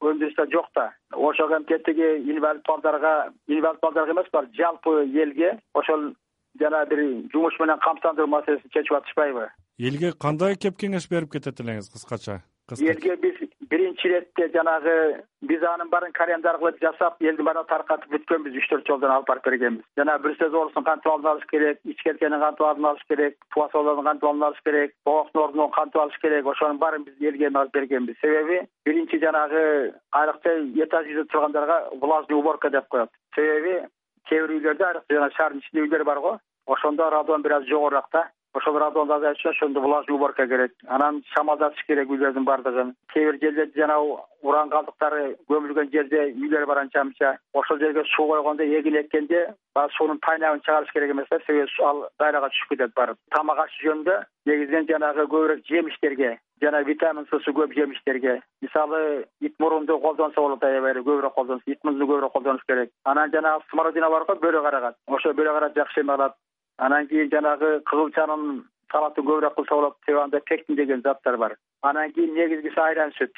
өндүрүш 0.00 0.34
да 0.36 0.46
жок 0.52 0.66
да. 0.74 0.92
Ошого 1.12 1.56
эмки 1.58 1.78
тиги 1.84 2.30
инвалид 2.30 2.62
балдарга 2.66 3.32
инвалид 3.46 3.80
балдарга 3.82 4.12
эмес 4.12 4.30
бар 4.32 4.46
жалпы 4.54 5.04
элге 5.06 5.58
ошол 5.74 6.14
жанагы 6.60 6.94
бир 6.94 7.30
жумуш 7.32 7.58
менен 7.58 7.78
камсыздандыруу 7.78 8.28
маселесин 8.28 8.70
чечип 8.70 8.92
атышпайбы. 8.92 9.48
Элге 9.78 10.12
кандай 10.12 10.56
кеп 10.56 10.78
кеңеш 10.78 11.08
берип 11.10 11.32
кетет 11.32 11.60
элеңиз 11.60 11.90
кыскача? 11.92 12.42
Элге 12.78 13.16
биз 13.16 13.36
биринчи 13.70 14.08
иретте 14.08 14.48
жанагы 14.54 15.22
биз 15.42 15.62
анын 15.62 15.90
баарын 15.90 16.12
календарь 16.12 16.58
кылып 16.58 16.78
жасап 16.82 17.20
элдин 17.20 17.44
баарына 17.44 17.64
таркатып 17.68 18.10
бүткөнбүз 18.14 18.56
үч 18.60 18.68
төрт 18.70 18.88
жолдон 18.88 19.12
алып 19.12 19.28
барып 19.28 19.44
бергенбиз. 19.44 19.84
Жанагы 19.98 20.22
бруцеллез 20.22 20.54
оорусун 20.54 20.84
кантип 20.84 21.12
алдын 21.12 21.30
алыш 21.32 21.44
керек 21.50 21.80
ичкелтени 21.84 22.40
кантип 22.40 22.66
алдын 22.66 22.88
алыш 22.90 23.04
керек 23.08 23.36
ооруларын 23.56 24.08
кантип 24.08 24.28
алдын 24.30 24.46
алыш 24.48 24.62
керек 24.64 24.94
богоктун 25.04 25.42
ордуну 25.42 25.68
кантип 25.76 26.00
алыш 26.02 26.18
керек 26.22 26.46
ошонун 26.46 26.78
баарын 26.78 27.04
биз 27.04 27.20
элге 27.20 27.50
бергенбиз. 27.74 28.16
Себеби 28.20 28.62
биринчи 28.86 29.20
жанагы 29.20 29.94
айрыкча 30.12 30.56
этаж 30.84 31.06
жүзүндө 31.06 31.32
тургандарга 31.32 31.78
влажный 32.00 32.38
уборка 32.38 32.70
деп 32.70 32.88
коет. 32.88 33.10
Себеби 33.34 33.82
кээ 34.28 34.46
бир 34.46 34.56
үйлөрдө 34.56 34.88
айрыкча 34.88 35.14
жана 35.14 35.30
шаардын 35.36 35.62
ичинде 35.62 35.86
үйлөр 35.86 36.04
бар 36.04 36.20
го 36.24 36.38
ошондо 36.66 37.10
радон 37.10 37.42
бир 37.42 37.52
аз 37.52 37.64
жогорураак 37.64 38.08
да 38.12 38.28
ошол 38.54 38.78
радонду 38.78 39.14
азайтыш 39.14 39.46
ошондо 39.46 39.80
влажный 39.80 40.16
уборка 40.16 40.46
керек. 40.46 40.72
Анан 40.86 41.22
шамалдатыш 41.34 41.84
керек 41.86 42.08
үйлөрдүн 42.10 42.44
баардыгын 42.44 42.94
кээ 43.12 43.32
бир 43.32 43.40
жерлерде 43.42 43.80
жанагы 43.80 44.18
уран 44.42 44.70
калдыктары 44.70 45.36
көмүлгөн 45.50 45.90
жерде 45.92 46.32
үйлөр 46.32 46.66
бар 46.66 46.82
анча 46.84 47.04
мынча 47.04 47.36
ошол 47.54 47.78
жерге 47.78 48.04
суу 48.14 48.28
койгондо 48.28 48.64
эгин 48.64 48.96
эккенде 49.02 49.54
баягы 49.74 49.92
суунун 49.96 50.18
тайнагын 50.26 50.60
чыгарыш 50.66 50.92
керек 50.92 51.10
эмес 51.10 51.28
да 51.30 51.38
себеби 51.46 51.66
ал 51.84 52.08
дайрага 52.18 52.50
түшүп 52.52 52.74
кетет 52.74 52.94
барып 52.96 53.18
тамак 53.34 53.58
аш 53.64 53.78
жөнүндө 53.84 54.18
негизинен 54.46 54.86
жанагы 54.90 55.26
көбүрөөк 55.32 55.64
жемиштерге 55.68 56.38
жана 56.62 56.82
витамин 56.82 57.26
ссы 57.30 57.52
көп 57.54 57.74
жемиштерге 57.74 58.40
мисалы 58.62 59.26
ит 59.40 59.54
мурунду 59.58 59.98
колдонсо 60.00 60.40
болот 60.40 60.64
аябай 60.64 60.92
эле 60.92 61.02
көбүрөөк 61.06 61.34
колдонсо 61.34 61.62
ит 61.66 61.82
мурунду 61.84 62.06
көбүрөөк 62.06 62.32
колдонуш 62.32 62.62
керек. 62.68 62.90
Анан 63.04 63.30
жанагы 63.30 63.64
смородина 63.70 64.10
бар 64.10 64.24
го 64.24 64.34
бөрө 64.34 64.62
карагат. 64.62 64.96
Ошо 65.06 65.32
бөрө 65.34 65.54
карат 65.54 65.74
жакшы 65.74 66.00
эме 66.00 66.16
кылат 66.16 66.34
анан 66.78 67.06
кийин 67.08 67.30
жанагы 67.30 67.80
кызылчанын 67.90 68.64
салатын 68.92 69.26
көбүрөөк 69.26 69.54
кылса 69.56 69.74
болот 69.74 69.96
себеби 70.06 70.22
анда 70.22 70.40
пектин 70.40 70.76
деген 70.76 71.02
заттар 71.02 71.36
бар. 71.36 71.56
Анан 71.82 72.12
кийин 72.12 72.34
негизгиси 72.34 72.80
айран 72.80 73.12
сүт. 73.18 73.34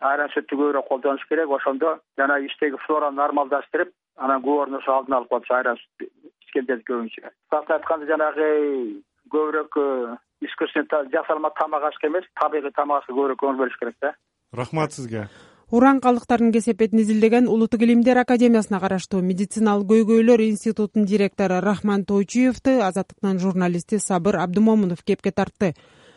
Айран 0.00 0.30
сүттү 0.34 0.56
көбүрөөк 0.56 0.88
колдонуш 0.88 1.24
керек. 1.28 1.50
Ошондо 1.50 1.98
жанагы 2.18 2.46
ичтеги 2.46 2.80
флораны 2.86 3.16
нормалдаштырып 3.16 3.92
анан 4.16 4.42
ошо 4.44 4.92
алдын 4.92 5.14
алып 5.14 5.28
коет 5.28 5.50
айран 5.50 5.76
сүт 5.76 6.08
ичкендерди 6.46 6.84
көбүнчө. 6.88 7.30
Кыскасын 7.50 7.76
айтканда 7.76 8.06
жанагы 8.06 8.48
көбүрөөк 9.32 9.76
э, 9.76 10.16
искусственный 10.40 11.10
жасалма 11.12 11.50
тамак 11.50 11.84
ашка 11.84 12.08
эмес 12.08 12.24
табигый 12.40 12.72
тамак 12.72 13.02
ашка 13.02 13.12
көбүрөөк 13.12 13.42
көңүл 13.42 13.62
бөлүш 13.62 13.78
керек 13.78 13.96
да. 14.00 14.14
Рахмат 14.52 14.92
сизге 14.92 15.28
уран 15.70 16.00
калдыктарынын 16.00 16.52
кесепетин 16.52 17.00
изилдеген 17.02 17.48
улуттук 17.48 17.82
илимдер 17.82 18.18
академиясына 18.22 18.80
караштуу 18.80 19.20
медициналык 19.20 19.90
көйгөйлөр 19.90 20.40
институтунун 20.46 21.06
директору 21.06 21.60
рахман 21.60 22.04
тойчуевду 22.08 22.80
азаттыктын 22.88 23.38
журналисти 23.38 23.98
сабыр 23.98 24.36
абдымомунов 24.36 25.02
кепке 25.04 25.30
тартты. 25.30 25.74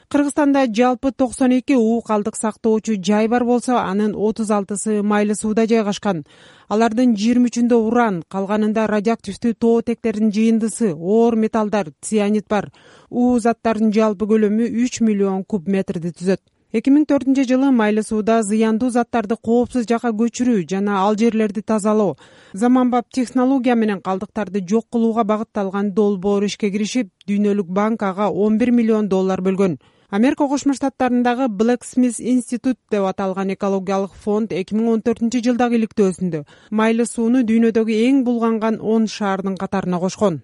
Кыргызстанда 0.08 0.66
жалпы 0.68 1.12
токсон 1.12 1.52
эки 1.52 1.74
уу 1.74 2.02
калдык 2.02 2.36
сактоочу 2.36 2.96
жай 3.02 3.28
бар 3.28 3.44
болсо 3.44 3.78
анын 3.80 4.16
отуз 4.16 4.52
алтысы 4.52 5.02
майлуу 5.04 5.36
сууда 5.36 5.68
жайгашкан. 5.68 6.24
Алардын 6.68 7.16
жыйырма 7.16 7.48
үчүндө 7.48 7.76
уран 7.76 8.24
калганында 8.28 8.88
радиоактивдүү 8.88 9.54
тоотектердин 9.54 10.32
жыйындысы 10.36 10.94
оор 10.96 11.36
металлдар 11.36 11.92
цианид 12.02 12.48
бар. 12.48 12.72
Уу 13.10 13.40
заттарынын 13.40 13.94
жалпы 13.96 14.28
көлөмү 14.28 14.68
үч 14.84 15.00
миллион 15.00 15.44
куб 15.44 15.68
метрди 15.68 16.12
түзөт 16.12 16.42
эки 16.72 16.92
миң 16.94 17.04
төртүнчү 17.04 17.44
жылы 17.50 17.70
майлуу 17.76 18.04
сууда 18.08 18.38
зыяндуу 18.48 18.90
заттарды 18.96 19.36
коопсуз 19.48 19.88
жакка 19.90 20.12
көчүрүү 20.20 20.62
жана 20.72 21.00
ал 21.04 21.18
жерлерди 21.20 21.62
тазалоо 21.72 22.14
заманбап 22.62 23.10
технология 23.18 23.76
менен 23.76 24.00
калдыктарды 24.06 24.62
жок 24.74 24.86
кылууга 24.90 25.26
багытталган 25.32 25.92
долбоор 25.98 26.46
ишке 26.48 26.70
киришип 26.72 27.10
дүйнөлүк 27.28 27.74
банк 27.80 28.04
ага 28.04 28.30
он 28.30 28.58
бир 28.58 28.72
миллион 28.72 29.10
доллар 29.10 29.42
бөлгөн. 29.42 29.80
Америка 30.12 30.48
кошмо 30.48 30.74
штаттарындагы 30.76 31.48
блэк 31.50 31.84
смис 31.88 32.20
институт 32.20 32.78
деп 32.92 33.04
аталган 33.08 33.52
экологиялык 33.54 34.16
фонд 34.24 34.52
эки 34.52 34.76
миң 34.76 34.88
он 34.94 35.04
төртүнчү 35.04 35.44
жылдагы 35.46 35.80
иликтөөсүндө 35.80 36.42
майлуу 36.72 37.08
сууну 37.08 37.44
дүйнөдөгү 37.48 38.00
эң 38.08 38.24
булганган 38.28 38.80
он 38.82 39.08
шаардын 39.08 39.56
катарына 39.56 40.00
кошкон 40.04 40.42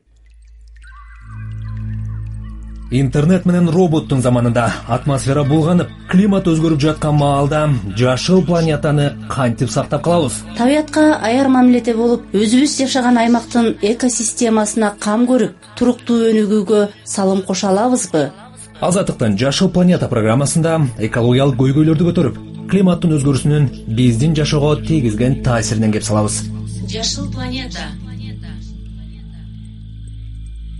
интернет 2.91 3.45
менен 3.45 3.69
роботтун 3.69 4.21
заманында 4.21 4.67
атмосфера 4.87 5.43
булганып 5.43 5.89
климат 6.11 6.47
өзгөрүп 6.47 6.79
жаткан 6.79 7.15
маалда 7.19 7.69
жашыл 7.97 8.43
планетаны 8.45 9.11
кантип 9.29 9.69
сактап 9.69 10.03
калабыз? 10.03 10.39
Табиятка 10.57 11.19
аяр 11.21 11.49
мамиледе 11.51 11.93
болуп 11.95 12.23
өзүбүз 12.33 12.77
жашаган 12.79 13.17
аймактын 13.17 13.75
экосистемасына 13.81 14.93
кам 14.99 15.27
көрүп 15.27 15.71
туруктуу 15.77 16.19
өнүгүүгө 16.31 16.87
салым 17.03 17.43
кошо 17.43 17.73
алабызбы? 17.73 18.31
Азаттыктын 18.79 19.37
жашыл 19.37 19.69
планета 19.73 20.07
программасында 20.07 20.79
экологиялык 21.09 21.57
көйгөйлөрдү 21.59 22.11
көтөрүп 22.11 22.41
климаттын 22.71 23.15
өзгөрүүсүнүн 23.17 23.69
биздин 23.97 24.35
жашоого 24.37 24.75
тийгизген 24.87 25.41
таасиринен 25.43 25.91
кеп 25.95 26.03
салабыз. 26.03 26.43
Жашыл 26.87 27.31
планета 27.31 27.89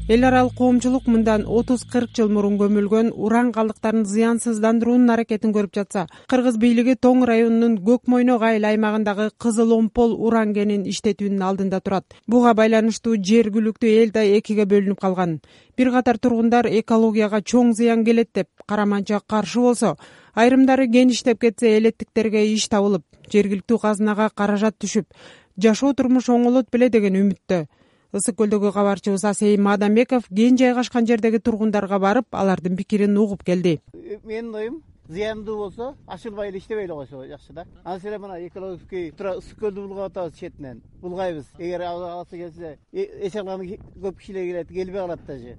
эл 0.09 0.23
аралык 0.23 0.53
коомчулук 0.55 1.05
мындан 1.11 1.41
отуз 1.59 1.81
кырк 1.91 2.11
жыл 2.15 2.29
мурун 2.31 2.53
көмүлгөн 2.61 3.09
уран 3.25 3.49
калдыктарын 3.51 4.05
зыянсыздандыруунун 4.07 5.11
аракетин 5.11 5.51
көрүп 5.51 5.73
жатса 5.75 6.05
кыргыз 6.31 6.55
бийлиги 6.61 6.93
тоң 6.95 7.25
районунун 7.27 7.73
көк 7.89 8.07
мойнок 8.13 8.45
айыл 8.49 8.69
аймагындагы 8.69 9.25
кызыл 9.43 9.73
омпол 9.75 10.13
уран 10.15 10.53
кенин 10.55 10.85
иштетүүнүн 10.87 11.43
алдында 11.49 11.81
турат. 11.83 12.15
Буга 12.25 12.53
байланыштуу 12.55 13.17
жергиликтүү 13.19 13.91
эл 14.03 14.13
да 14.15 14.23
экиге 14.23 14.63
бөлүнүп 14.71 15.01
калган. 15.01 15.41
Бир 15.75 15.91
катар 15.91 16.17
тургундар 16.23 16.71
экологияга 16.71 17.41
чоң 17.43 17.73
зыян 17.75 18.05
келет 18.07 18.31
деп 18.33 18.47
караманча 18.65 19.19
каршы 19.27 19.59
болсо 19.59 19.97
айрымдары 20.35 20.87
кен 20.87 21.11
иштеп 21.11 21.41
кетсе 21.41 21.75
элеттиктерге 21.81 22.45
иш 22.53 22.69
табылып 22.71 23.03
жергиликтүү 23.33 23.83
казынага 23.83 24.29
каражат 24.33 24.79
түшүп 24.79 25.11
жашоо 25.59 25.91
турмуш 25.93 26.29
оңолот 26.29 26.71
беле 26.71 26.87
деген 26.93 27.19
үмүттө 27.25 27.65
ысык 28.13 28.37
көлдөгү 28.39 28.71
кабарчыбыз 28.71 29.25
асейим 29.25 29.63
мадамбеков 29.67 30.27
кен 30.29 30.57
жайгашкан 30.57 31.07
жердеги 31.07 31.39
тургундарга 31.39 31.99
барып 31.99 32.27
алардын 32.31 32.77
пикирин 32.77 33.17
угуп 33.17 33.43
келди. 33.43 33.81
Менин 34.23 34.55
оюм 34.55 34.83
зыяндуу 35.09 35.57
болсо 35.57 35.95
ачылбай 36.07 36.49
эле 36.49 36.59
иштебей 36.59 36.85
эле 36.85 36.93
койсо 36.93 37.27
жакшы 37.27 37.53
да. 37.53 37.65
Анан 37.83 38.01
эле 38.03 38.17
мына 38.17 38.47
экологический 38.47 39.11
туура 39.11 39.37
ысык 39.37 39.59
көлдү 39.59 39.87
булгап 39.87 40.11
атабыз 40.11 40.39
четинен 40.39 40.81
булгайбыз. 41.01 41.45
Эгер 41.57 41.81
абасы 41.81 42.37
келсе 42.37 42.77
эч 42.93 43.33
кандай 43.33 43.79
көп 44.01 44.17
кишилер 44.17 44.45
келет 44.45 44.67
келбей 44.69 45.01
калат 45.01 45.25
даже 45.27 45.57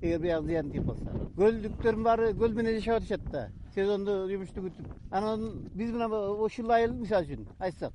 эгер 0.00 0.20
биягы 0.20 0.46
зыян 0.46 0.70
тийип 0.70 0.86
калса 0.86 1.10
көлдүктөрдүн 1.36 2.04
баары 2.04 2.34
көл 2.34 2.54
менен 2.54 2.78
жашап 2.78 3.02
атышат 3.02 3.30
да. 3.32 3.48
Сезондо 3.74 4.28
жумушту 4.28 4.60
күтүп. 4.60 4.86
Анан 5.10 5.68
биз 5.74 5.90
мына 5.92 6.08
ушул 6.08 6.70
айыл 6.70 6.92
мисалы 6.92 7.26
үчүн 7.26 7.46
айтсак 7.58 7.92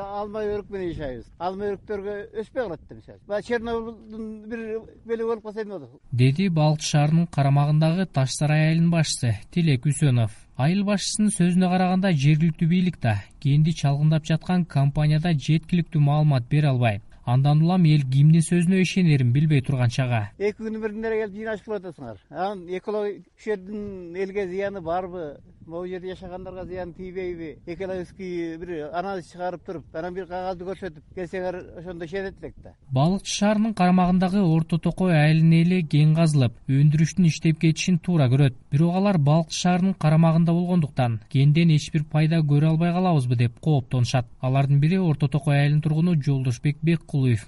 алма 0.00 0.40
өрүк 0.46 0.70
менен 0.70 0.92
жашайбыз 0.94 1.26
алма 1.38 1.68
өрүктөргө 1.72 2.14
өспөй 2.40 2.62
калат 2.62 2.80
да 2.88 2.94
мисалы 2.96 3.18
баягы 3.28 3.46
чернобылдын 3.48 4.24
бир 4.48 4.62
бөлүгү 5.10 5.28
болуп 5.28 5.44
калса 5.44 5.62
эмне 5.62 5.78
болот. 5.78 6.00
Деди 6.12 6.48
балыкчы 6.48 6.88
шаарынын 6.88 7.26
карамагындагы 7.36 8.06
таш 8.06 8.36
сарай 8.38 8.68
айылынын 8.68 8.90
башчысы 8.90 9.36
тилек 9.50 9.86
үсөнов. 9.86 10.32
Айыл 10.56 10.84
башчысынын 10.88 11.32
сөзүнө 11.36 11.68
караганда 11.74 12.12
жергиликтүү 12.24 12.68
бийлик 12.68 13.00
да 13.00 13.16
кенди 13.40 13.72
чалгындап 13.72 14.24
жаткан 14.24 14.64
компанияда 14.64 15.32
жеткиликтүү 15.32 16.00
маалымат 16.00 16.48
бере 16.48 16.68
албайт 16.68 17.02
андан 17.24 17.62
улам 17.62 17.84
эл 17.84 18.02
кимдин 18.10 18.42
сөзүнө 18.42 18.82
ишенерин 18.82 19.32
билбей 19.32 19.62
турган 19.62 19.90
чагы 19.90 20.22
эки 20.38 20.62
күнүн 20.62 20.82
биринде 20.82 21.08
эле 21.08 21.18
келип 21.22 21.36
жыйнашып 21.36 21.64
кылып 21.64 21.84
атасыңар. 21.84 22.20
Анан 22.30 22.66
экология 22.68 23.20
ушул 23.20 23.44
жердин 23.44 24.16
элге 24.16 24.46
зыяны 24.48 24.80
барбы? 24.80 25.36
Могу 25.66 25.86
жерде 25.86 26.14
жашагандарга 26.14 26.64
зыян 26.64 26.92
тийбейби? 26.92 27.58
Экологический 27.66 28.56
бир 28.56 28.90
анализ 28.92 29.30
чыгарып 29.30 29.64
туруп 29.64 29.84
анан 29.94 30.14
бир 30.14 30.26
кагазды 30.26 30.64
көрсөтүп 30.64 31.14
келсеңер 31.14 31.78
ошондо 31.78 32.04
ишенет 32.04 32.34
элек 32.42 32.54
да. 32.64 32.74
Балыкчы 32.90 33.36
шаарынын 33.38 33.74
карамагындагы 33.74 34.42
орто 34.42 34.78
токой 34.78 35.14
айылынын 35.14 35.62
эли 35.62 35.82
кен 35.82 36.16
казылып 36.16 36.58
өндүрүштүн 36.68 37.28
иштеп 37.30 37.60
кетишин 37.60 37.98
туура 37.98 38.26
көрөт. 38.26 38.56
Бирок 38.72 38.96
алар 38.96 39.18
балыкчы 39.18 39.60
шаарынын 39.60 39.94
карамагында 39.94 40.52
болгондуктан 40.52 41.20
кенден 41.30 41.70
эч 41.70 41.92
бир 41.92 42.04
пайда 42.10 42.42
көрө 42.42 42.72
албай 42.72 42.92
калабызбы 42.92 43.36
деп 43.36 43.60
кооптонушат. 43.60 44.26
Алардын 44.40 44.80
бири 44.80 44.98
орто 44.98 45.28
токой 45.28 45.60
айылынын 45.60 45.82
тургуну 45.82 46.16
жолдошбек 46.20 46.78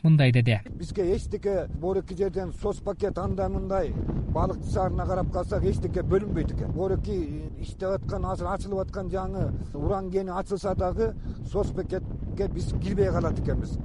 мындай 0.03 0.33
деди. 0.33 0.61
Бизге 0.71 1.17
эчтеке 1.17 1.69
могу 1.81 2.01
эки 2.01 2.15
жерден 2.17 2.53
соц 2.63 2.79
пакет 2.79 3.19
андай 3.19 3.49
мындай 3.49 3.93
балыкчы 4.35 4.71
шаарына 4.73 5.07
карап 5.07 5.33
калсак 5.33 5.65
эчтеке 5.65 6.03
бөлүнбөйт 6.03 6.53
экен. 6.53 6.73
Могуэки 6.75 7.51
иштеп 7.61 8.13
азыр 8.13 8.47
ачылып 8.47 8.87
аткан 8.87 9.11
жаңы 9.11 9.53
уран 9.75 10.11
кени 10.11 10.31
ачылса 10.31 10.75
дагы 10.75 11.15
соц 11.51 11.69
пакетке 11.73 12.49
биз 12.49 12.73
кирбей 12.83 13.11
калат 13.11 13.39
экенбиз 13.41 13.79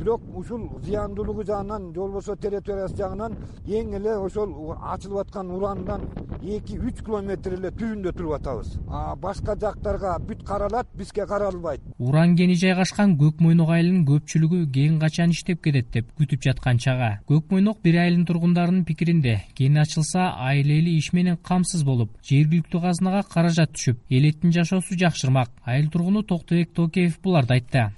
бирок 0.00 0.22
ушул 0.34 0.62
зыяндуулугу 0.82 1.44
жагынан 1.44 1.92
же 1.92 2.00
болбосо 2.00 2.36
территориясы 2.36 2.96
жагынан 2.96 3.36
эң 3.66 3.94
эле 3.98 4.16
ошол 4.16 4.74
ачылып 4.80 5.26
аткан 5.26 5.50
урандан 5.50 6.06
эки 6.40 6.78
үч 6.78 7.02
километр 7.04 7.54
эле 7.58 7.70
түбүндө 7.70 8.12
туруп 8.16 8.38
атабыз. 8.38 8.72
Башка 9.20 9.56
жактарга 9.60 10.16
бүт 10.24 10.44
каралат 10.48 10.88
бизге 10.96 11.26
каралбайт. 11.26 11.82
Уран 11.98 12.36
кени 12.36 12.54
жайгашкан 12.56 13.16
көк 13.20 13.42
мойнок 13.44 13.68
айылынын 13.76 14.06
көпчүлүгү 14.08 14.62
кен 14.72 14.98
качан 15.02 15.34
иштеп 15.36 15.62
кетет 15.64 15.90
деп 15.92 16.08
күтүп 16.18 16.40
жаткан 16.48 16.78
чагы 16.78 17.10
көк 17.28 17.52
мойнок 17.52 17.82
бир 17.84 18.00
айылдын 18.00 18.24
тургундарынын 18.30 18.86
пикиринде 18.88 19.36
кен 19.54 19.76
ачылса 19.78 20.30
айыл 20.48 20.70
эли 20.78 20.96
иш 20.96 21.12
менен 21.12 21.36
камсыз 21.36 21.84
болуп 21.84 22.16
жергиликтүү 22.24 22.80
казынага 22.86 23.22
каражат 23.34 23.76
түшүп 23.76 24.00
элеттин 24.08 24.52
жашоосу 24.56 24.96
жакшырмак. 24.96 25.50
Айыл 25.64 25.90
тургуну 25.90 26.22
токтобек 26.22 26.72
токеев 26.72 27.20
буларды 27.20 27.54
айтты. 27.58 27.90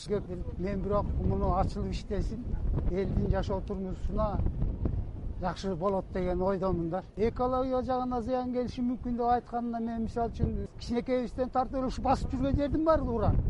Мен 0.59 0.82
бирок 0.82 1.06
муну 1.23 1.54
ачылып 1.61 1.91
иштесин 1.92 2.44
элдин 2.90 3.30
жашоо 3.30 3.61
турмушуна 3.61 4.40
жакшы 5.40 5.75
болот 5.76 6.04
деген 6.14 6.42
ойдомун 6.42 6.90
да. 6.90 7.02
Экология 7.16 7.82
жагына 7.82 8.20
зыян 8.22 8.52
келиши 8.52 8.82
мүмкүн 8.82 9.16
деп 9.16 9.30
айтканда 9.37 9.80
мен 9.80 10.02
мисалы 10.08 10.30
үчүн 10.30 10.52
кичинекейибизден 10.80 11.50
тартып 11.50 11.78
эле 11.80 11.87
ушу 11.87 12.02
басып 12.02 12.34
жүргөн 12.34 12.56
жердин 12.56 12.84
баары 12.84 13.02
уран. 13.02 13.40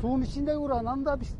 Суунун 0.00 0.24
ичиндеги 0.24 0.56
уран 0.56 0.88
анда 0.88 1.16
биз 1.16 1.34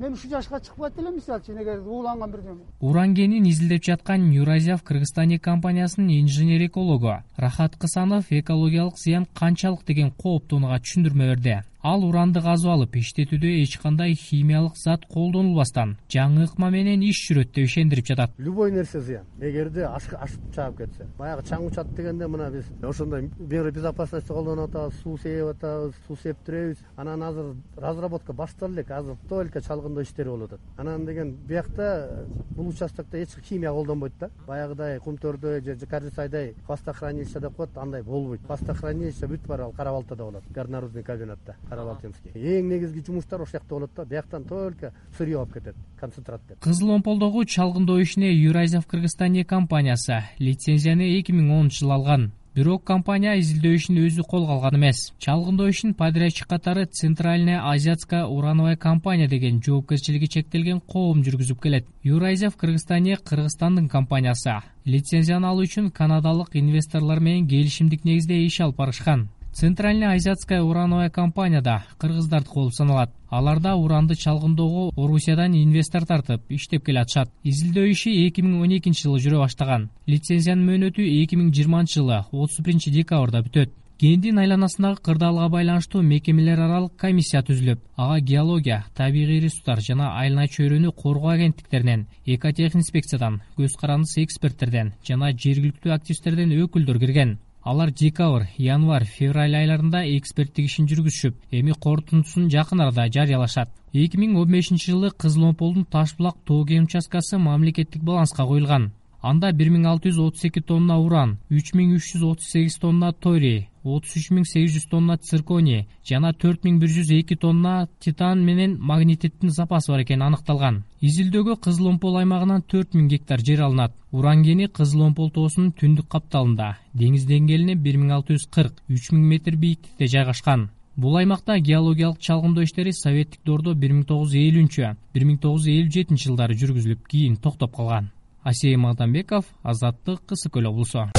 мен 0.00 0.14
ушул 0.14 0.30
жашка 0.30 0.60
чыкпайт 0.60 0.98
элем 0.98 1.14
мисалы 1.14 1.42
үчүн 1.42 1.58
эгер 1.60 1.80
ууланган 1.84 2.30
бирдеме 2.32 2.62
уран 2.80 3.14
кенин 3.14 3.44
изилдеп 3.44 3.84
жаткан 3.84 4.30
юразия 4.32 4.78
кыргызстане 4.78 5.38
компаниясынын 5.38 6.14
инженер 6.22 6.64
экологу 6.66 7.18
рахат 7.36 7.76
кысанов 7.76 8.32
экологиялык 8.32 8.96
зыян 8.96 9.26
канчалык 9.34 9.84
деген 9.84 10.10
кооптууга 10.10 10.78
түшүндүрмө 10.80 11.28
берди 11.34 11.58
ал 11.82 12.02
уранды 12.04 12.42
казып 12.44 12.68
алып 12.74 12.96
иштетүүдө 13.00 13.50
эч 13.62 13.78
кандай 13.80 14.12
химиялык 14.12 14.76
зат 14.76 15.06
колдонулбастан 15.08 15.94
жаңы 16.12 16.44
ыкма 16.44 16.68
менен 16.70 17.00
иш 17.00 17.22
жүрөт 17.24 17.54
деп 17.54 17.64
ишендирип 17.64 18.06
жатат. 18.10 18.34
Любой 18.36 18.70
нерсе 18.72 19.00
зыян. 19.00 19.24
Эгерде 19.40 19.86
ашып 19.86 20.42
чаап 20.54 20.76
кетсе. 20.76 21.06
Баягы 21.16 21.46
чаң 21.48 21.64
учат 21.70 21.94
дегенде 21.96 22.28
мына 22.28 22.50
биз 22.52 22.68
ошондой 22.82 23.30
меры 23.38 23.72
безопасности 23.72 24.28
колдонуп 24.28 24.68
атабыз 24.68 25.00
суу 25.00 25.16
сээп 25.16 25.54
атабыз 25.54 25.94
суу 26.06 26.16
септиребиз. 26.22 26.84
Анан 26.96 27.22
азыр 27.22 27.54
разработка 27.76 28.32
башталып 28.32 28.76
элек 28.76 28.90
азыр 28.90 29.16
только 29.28 29.62
чалгындоо 29.62 30.02
иштери 30.02 30.28
болуп 30.28 30.52
атат. 30.52 30.60
Анан 30.76 31.06
деген 31.06 31.32
биякта 31.48 32.26
бул 32.50 32.68
участокто 32.68 33.16
эч 33.16 33.30
химия 33.48 33.72
колдонбойт 33.72 34.12
да. 34.20 34.30
Баягыдай 34.46 34.98
кумтөрдө 35.00 35.60
же 35.64 35.86
каржысайдай 35.86 36.54
хвостохранилище 36.66 37.40
деп 37.40 37.56
коет 37.56 37.76
андай 37.76 38.02
болбойт. 38.02 38.42
Хвостохранилище 38.46 39.26
бүт 39.26 39.46
баары 39.46 39.62
ал 39.62 39.72
кара 39.72 39.92
балтада 39.92 40.24
болот 40.24 40.44
горнорудный 40.50 41.02
комбинатта 41.02 41.56
карабалтинский 41.70 42.34
эң 42.34 42.68
негизги 42.68 43.04
жумуштар 43.06 43.40
ошол 43.44 43.60
жакта 43.60 43.74
болот 43.74 43.94
да. 43.96 44.04
Бияктан 44.04 44.44
только 44.44 44.92
сырье 45.16 45.38
алып 45.38 45.54
кетет 45.54 45.76
концентрат 46.00 46.40
деп. 46.48 46.58
Кызыл 46.60 46.90
омполдогу 46.90 47.44
чалгындоо 47.44 48.02
ишине 48.02 48.32
юразия 48.34 48.80
в 48.80 48.86
кыргызстане 48.86 49.44
компаниясы 49.44 50.24
лицензияны 50.38 51.18
эки 51.18 51.32
миң 51.32 51.50
онунчу 51.50 51.84
жылы 51.84 51.94
алган. 51.94 52.32
Бирок 52.52 52.82
компания 52.82 53.36
изилдөө 53.38 53.74
ишин 53.78 53.98
өзү 54.02 54.24
колго 54.26 54.56
алган 54.56 54.74
эмес. 54.74 55.12
Чалгындоо 55.22 55.68
ишин 55.70 55.94
подрядчик 55.94 56.48
катары 56.48 56.84
центральная 56.86 57.62
азиатская 57.70 58.24
урановая 58.26 58.76
компания 58.76 59.28
деген 59.28 59.62
жоопкерчилиги 59.62 60.26
чектелген 60.26 60.80
коом 60.80 61.22
жүргүзүп 61.22 61.62
келет. 61.62 61.86
Юразия 62.02 62.50
в 62.50 62.56
кыргызстане 62.56 63.18
кыргызстандын 63.18 63.88
компаниясы. 63.88 64.58
Лицензияны 64.84 65.46
алуу 65.46 65.62
үчүн 65.62 65.92
канадалык 65.92 66.56
инвесторлор 66.56 67.20
менен 67.20 67.46
келишимдик 67.46 68.04
негизде 68.04 68.42
иш 68.44 68.60
алып 68.60 68.82
барышкан 68.82 69.28
центральная 69.52 70.12
азиатская 70.12 70.62
урановая 70.62 71.10
компания 71.10 71.60
да 71.60 71.84
кыргыздардыкы 71.98 72.54
болуп 72.54 72.74
саналат. 72.74 73.10
Алар 73.28 73.60
да 73.60 73.76
уранды 73.76 74.14
чалгындоого 74.14 74.92
орусиядан 74.96 75.54
инвестор 75.54 76.06
тартып 76.06 76.42
иштеп 76.48 76.84
келатышат. 76.84 77.30
Изилдөө 77.44 77.90
иши 77.90 78.10
эки 78.26 78.42
миң 78.42 78.62
он 78.62 78.76
экинчи 78.78 79.04
жылы 79.06 79.20
жүрө 79.20 79.44
баштаган. 79.44 79.90
Лицензиянын 80.06 80.66
мөөнөтү 80.66 81.04
эки 81.22 81.36
миң 81.36 81.52
жыйырманчы 81.54 82.00
жылы 82.00 82.24
отуз 82.32 82.58
биринчи 82.64 82.90
декабрда 82.90 83.42
бүтөт. 83.42 83.70
Кендин 84.00 84.38
айланасындагы 84.40 85.02
кырдаалга 85.04 85.50
байланыштуу 85.52 86.00
мекемелер 86.00 86.62
аралык 86.64 86.94
комиссия 86.96 87.42
түзүлүп 87.44 87.82
ага 88.00 88.20
геология 88.30 88.78
табигый 88.96 89.42
ресурстар 89.44 89.82
жана 89.84 90.14
айлана 90.16 90.46
чөйрөнү 90.48 90.94
коргоо 91.02 91.34
агенттиктеринен 91.34 92.06
экотехинспекциядан 92.24 93.42
көз 93.58 93.76
карандысыз 93.82 94.22
эксперттерден 94.24 94.94
жана 95.04 95.34
жергиликтүү 95.36 95.92
активисттерден 95.92 96.56
өкүлдөр 96.62 97.02
кирген 97.04 97.36
алар 97.70 97.90
декабрь 97.92 98.48
январь 98.58 99.04
февраль 99.06 99.54
айларында 99.54 100.00
эксперттик 100.16 100.66
ишин 100.66 100.88
жүргүзүшүп 100.90 101.54
эми 101.58 101.76
корутундусун 101.84 102.48
жакын 102.50 102.82
арада 102.82 103.04
жарыялашат. 103.14 103.70
Эки 103.92 104.18
миң 104.18 104.34
он 104.40 104.50
бешинчи 104.50 104.90
жылы 104.90 105.12
кызыл 105.12 105.44
омполдун 105.50 105.84
таш 105.84 106.16
булак 106.18 106.40
тоо 106.46 106.64
кен 106.66 106.88
участкасы 106.88 107.38
мамлекеттик 107.38 108.02
баланска 108.02 108.46
коюлган 108.46 108.90
анда 109.20 109.50
бир 109.52 109.68
миң 109.68 109.84
алты 109.84 110.10
жүз 110.14 110.30
отуз 110.30 110.44
эки 110.48 110.60
тонна 110.64 110.96
уран 111.00 111.34
үч 111.52 111.74
миң 111.76 111.92
үч 111.96 112.06
жүз 112.14 112.22
отуз 112.30 112.46
сегиз 112.52 112.78
тонна 112.80 113.10
торий 113.12 113.66
отуз 113.84 114.14
үч 114.16 114.30
миң 114.32 114.46
сегиз 114.48 114.72
жүз 114.76 114.86
тонна 114.92 115.16
цирконий 115.18 115.82
жана 116.08 116.32
төрт 116.32 116.64
миң 116.64 116.78
бир 116.80 116.88
жүз 116.94 117.10
эки 117.18 117.36
тонна 117.36 117.74
титан 118.00 118.40
менен 118.46 118.78
магнетиттин 118.80 119.52
запасы 119.52 119.92
бар 119.92 120.04
экени 120.04 120.24
аныкталган. 120.24 120.82
Изилдөөгө 121.00 121.58
кызыл 121.66 121.90
омпол 121.92 122.16
аймагынан 122.22 122.62
төрт 122.62 122.96
миң 122.96 123.08
гектар 123.12 123.44
жер 123.44 123.60
алынат. 123.66 123.92
Уран 124.12 124.42
кени 124.44 124.68
кызыл 124.68 125.02
омпол 125.08 125.30
тоосунун 125.30 125.72
түндүк 125.72 126.08
капталында 126.08 126.76
деңиз 126.94 127.26
деңгээлине 127.28 127.76
бир 127.76 127.96
миң 128.00 128.12
алты 128.16 128.38
жүз 128.38 128.48
кырк 128.50 128.80
үч 128.88 129.10
миң 129.12 129.26
метр 129.28 129.56
бийиктикте 129.56 130.08
жайгашкан. 130.08 130.70
Бул 130.96 131.16
аймакта 131.16 131.58
геологиялык 131.58 132.18
чалгындоо 132.20 132.64
иштери 132.64 132.92
советтик 132.92 133.40
доордо 133.44 133.74
бир 133.74 133.92
миң 133.92 134.04
тогуз 134.08 134.32
жүз 134.32 134.48
элүүнчү 134.48 134.94
бир 135.14 135.28
миң 135.28 135.38
тогуз 135.40 135.64
жүз 135.64 135.76
элүү 135.76 135.92
жетинчи 135.96 136.28
жылдары 136.28 136.58
жүргүзүлүп 136.60 137.06
кийин 137.08 137.36
токтоп 137.36 137.76
калган 137.76 138.10
асей 138.42 138.76
магдамбеков 138.76 139.44
азаттык 139.62 140.32
ысык 140.32 140.52
көл 140.52 140.66
облусу. 140.70 141.10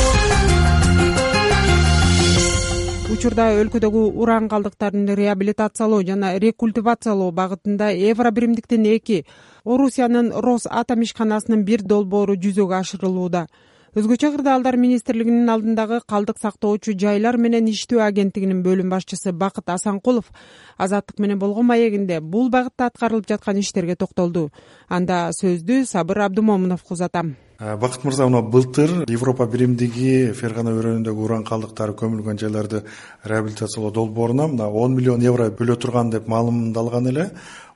Учурда 3.11 3.49
өлкөдөгү 3.59 4.01
уран 4.23 4.47
калдыктарын 4.47 5.09
реабилитациялоо 5.19 5.99
жана 6.07 6.37
рекультивациялоо 6.39 7.31
багытында 7.31 7.89
евро 7.91 8.31
биримдиктин 8.31 8.85
эки 8.87 9.25
орусиянын 9.65 10.31
рос 10.45 10.67
атом 10.69 11.03
ишканасынын 11.03 11.65
бир 11.67 11.83
долбоору 11.83 12.37
жүзөгө 12.39 12.77
ашырылууда 12.79 13.47
өзгөчө 13.91 14.29
кырдаалдар 14.31 14.77
министрлигинин 14.79 15.49
алдындагы 15.51 15.97
калдык 16.07 16.37
сактоочу 16.39 16.93
жайлар 16.95 17.35
менен 17.35 17.67
иштөө 17.67 17.99
агенттигинин 18.05 18.61
бөлүм 18.63 18.87
башчысы 18.93 19.33
бакыт 19.35 19.67
асанкулов 19.73 20.31
азаттык 20.77 21.19
менен 21.19 21.39
болгон 21.43 21.67
маегинде 21.67 22.21
бул 22.21 22.47
багытта 22.49 22.87
аткарылып 22.87 23.27
жаткан 23.27 23.59
иштерге 23.59 23.99
токтолду. 23.99 24.47
Анда 24.87 25.29
сөздү 25.35 25.83
сабыр 25.83 26.23
абдымомуновго 26.29 26.95
узатам 26.95 27.35
бакыт 27.61 28.03
мырза 28.03 28.25
мына 28.25 28.41
былтыр 28.41 29.03
европа 29.05 29.45
биримдиги 29.45 30.31
фергана 30.33 30.71
өрөөнүндөгү 30.73 31.25
уран 31.27 31.43
калдыктары 31.45 31.93
көмүлгөн 31.93 32.39
жайларды 32.41 32.81
реабилитациялоо 33.23 33.91
долбооруна 33.93 34.47
мына 34.49 34.69
он 34.69 34.95
миллион 34.97 35.21
евро 35.21 35.45
бөлө 35.53 35.75
турган 35.77 36.09
деп 36.09 36.27
маалымдалган 36.27 37.11
эле 37.11 37.29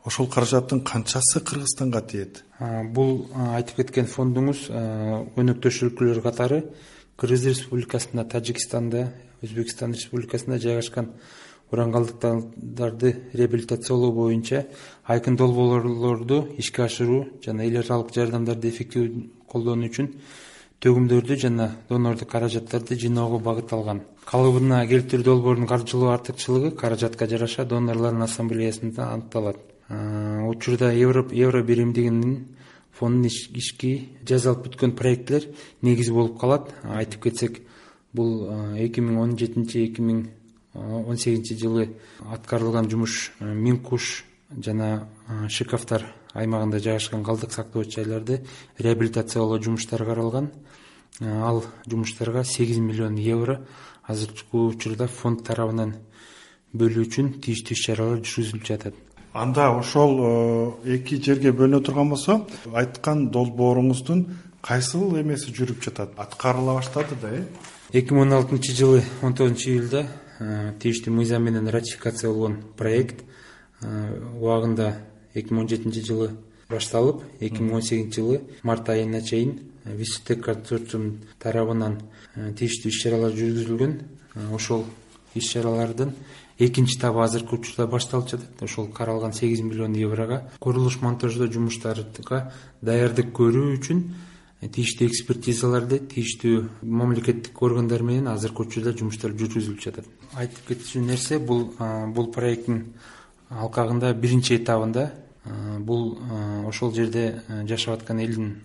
ошол 0.04 0.28
каражаттын 0.28 0.82
канчасы 0.82 1.40
кыргызстанга 1.40 2.02
тиет? 2.02 2.44
Бул 2.98 3.28
айтып 3.54 3.84
кеткен 3.84 4.10
фондуңуз 4.10 4.72
өнөктөш 4.74 5.84
өлкөлөр 5.92 6.24
катары 6.26 6.64
кыргыз 7.22 7.46
республикасында 7.52 8.26
тажикстанда 8.26 9.12
өзбекстан 9.46 9.94
республикасында 9.94 10.58
жайгашкан 10.66 11.14
уран 11.72 11.92
калдыктарды 11.92 13.16
реабилитациялоо 13.34 14.12
боюнча 14.12 14.66
айкын 15.04 15.36
долбоорлорду 15.36 16.48
ишке 16.58 16.84
ашыруу 16.84 17.28
жана 17.46 17.66
эл 17.66 17.80
аралык 17.80 18.14
жардамдарды 18.16 18.70
эффективдүү 18.70 19.24
колдонуу 19.52 19.90
үчүн 19.90 20.12
төгүмдөрдү 20.82 21.38
жана 21.38 21.72
донордук 21.90 22.30
каражаттарды 22.30 22.96
жыйноого 22.96 23.40
багытталган 23.40 24.02
калыбына 24.26 24.86
келтирүү 24.88 25.26
долбоорунун 25.26 25.68
каржылоо 25.68 26.12
артыкчылыгы 26.14 26.72
каражатка 26.72 27.28
жараша 27.28 27.66
донорлордун 27.66 28.22
ассамблеясында 28.22 29.12
аныкталат 29.14 29.58
учурда 29.90 30.92
евро 30.94 31.64
биримдигинин 31.64 32.56
фондун 32.96 33.28
ишки 33.28 33.92
жасалып 34.28 34.70
бүткөн 34.70 34.96
проектлер 34.96 35.48
негиз 35.84 36.10
болуп 36.16 36.40
калат. 36.40 36.72
Айтып 36.84 37.28
кетсек 37.28 37.62
бул 38.14 38.48
эки 38.80 39.04
миң 39.04 39.20
он 39.20 39.38
жетинчи 39.38 39.84
эки 39.90 40.02
миң 40.02 40.26
он 40.76 41.18
сегизинчи 41.18 41.58
жылы 41.58 41.90
аткарылган 42.32 42.90
жумуш 42.90 43.32
миң 43.40 43.82
куш 43.82 44.26
жана 44.52 45.08
шиковтар 45.50 46.06
аймагында 46.34 46.80
жайгашкан 46.80 47.24
калдык 47.24 47.54
сактоочу 47.54 48.02
жайларды 48.02 48.42
реабилитациялоо 48.78 49.60
жумуштары 49.60 50.06
каралган 50.06 50.52
ал 51.22 51.64
жумуштарга 51.88 52.44
сегиз 52.44 52.78
миллион 52.78 53.16
евро 53.16 53.62
азыркы 54.04 54.58
учурда 54.58 55.08
фонд 55.08 55.46
тарабынан 55.48 55.96
бөлүү 56.76 57.08
үчүн 57.08 57.30
тийиштүү 57.44 57.76
иш 57.76 57.84
чаралар 57.88 58.20
жүргүзүлүп 58.20 58.66
жатат. 58.68 58.96
Анда 59.34 59.70
ошол 59.76 60.20
э, 60.86 60.96
эки 60.96 61.18
жерге 61.24 61.52
бөлүнө 61.56 61.82
турган 61.84 62.12
болсо 62.12 62.42
айткан 62.74 63.30
долбооруңуздун 63.32 64.26
кайсыл 64.64 65.16
эмеси 65.22 65.54
жүрүп 65.56 65.84
жатат? 65.84 66.14
Аткарыла 66.18 66.78
баштады 66.78 67.18
да 67.22 67.32
э? 67.32 67.44
Эки 67.94 68.14
миң 68.14 68.28
он 68.28 68.34
алтынчы 68.34 68.76
жылы 68.76 69.04
он 69.22 69.34
тогузунчу 69.34 69.70
июлда 69.72 70.04
э, 70.04 70.25
тийиштүү 70.40 71.14
мыйзам 71.14 71.44
менен 71.48 71.70
ратификациялангон 71.72 72.58
проект 72.78 73.24
э, 73.82 74.20
убагында 74.40 74.98
эки 75.34 75.54
миң 75.54 75.66
он 75.66 75.70
жетинчи 75.70 76.04
жылы 76.04 76.32
башталып 76.70 77.24
эки 77.40 77.62
миң 77.62 77.80
он 77.80 77.82
сегизинчи 77.82 78.22
жылы 78.22 78.42
март 78.64 78.90
айына 78.90 79.22
чейин 79.22 79.60
висутек 79.86 80.44
консорциум 80.46 81.22
тарабынан 81.40 82.00
тийиштүү 82.36 82.92
иш 82.92 83.02
чаралар 83.04 83.36
жүргүзүлгөн. 83.38 84.00
Ошол 84.52 84.86
иш 85.36 85.52
чаралардын 85.54 86.14
экинчи 86.58 86.98
этабы 86.98 87.24
азыркы 87.24 87.56
учурда 87.56 87.88
башталып 87.88 88.30
жатат. 88.30 88.62
Ошол 88.62 88.88
каралган 88.88 89.34
сегиз 89.34 89.62
миллион 89.62 89.94
еврого 89.94 90.50
курулуш 90.60 91.02
монтаждоо 91.02 91.48
жумуштарга 91.48 92.52
даярдык 92.82 93.32
көрүү 93.32 93.76
үчүн 93.78 94.04
тийиштүү 94.74 95.08
экспертизаларды 95.10 96.00
тийиштүү 96.12 96.62
мамлекеттик 96.82 97.62
органдар 97.62 98.04
менен 98.04 98.30
азыркы 98.32 98.66
учурда 98.66 98.94
жумуштар 98.98 99.36
жүргүзүлүп 99.38 99.84
жатат. 99.84 100.08
Айтып 100.34 100.72
кетчү 100.72 101.04
нерсе 101.06 101.40
бул 101.40 101.68
бул 102.16 102.32
проекттин 102.34 102.82
алкагында 103.50 104.14
биринчи 104.14 104.58
этабында 104.58 105.10
бул 105.80 106.18
ошол 106.68 106.94
жерде 106.94 107.42
жашап 107.68 108.00
аткан 108.00 108.20
элдин 108.20 108.56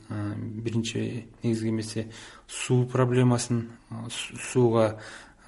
биринчи 0.64 1.26
негизги 1.42 1.68
эмеси 1.68 2.06
суу 2.48 2.86
проблемасын 2.86 3.68
сууга 4.52 4.96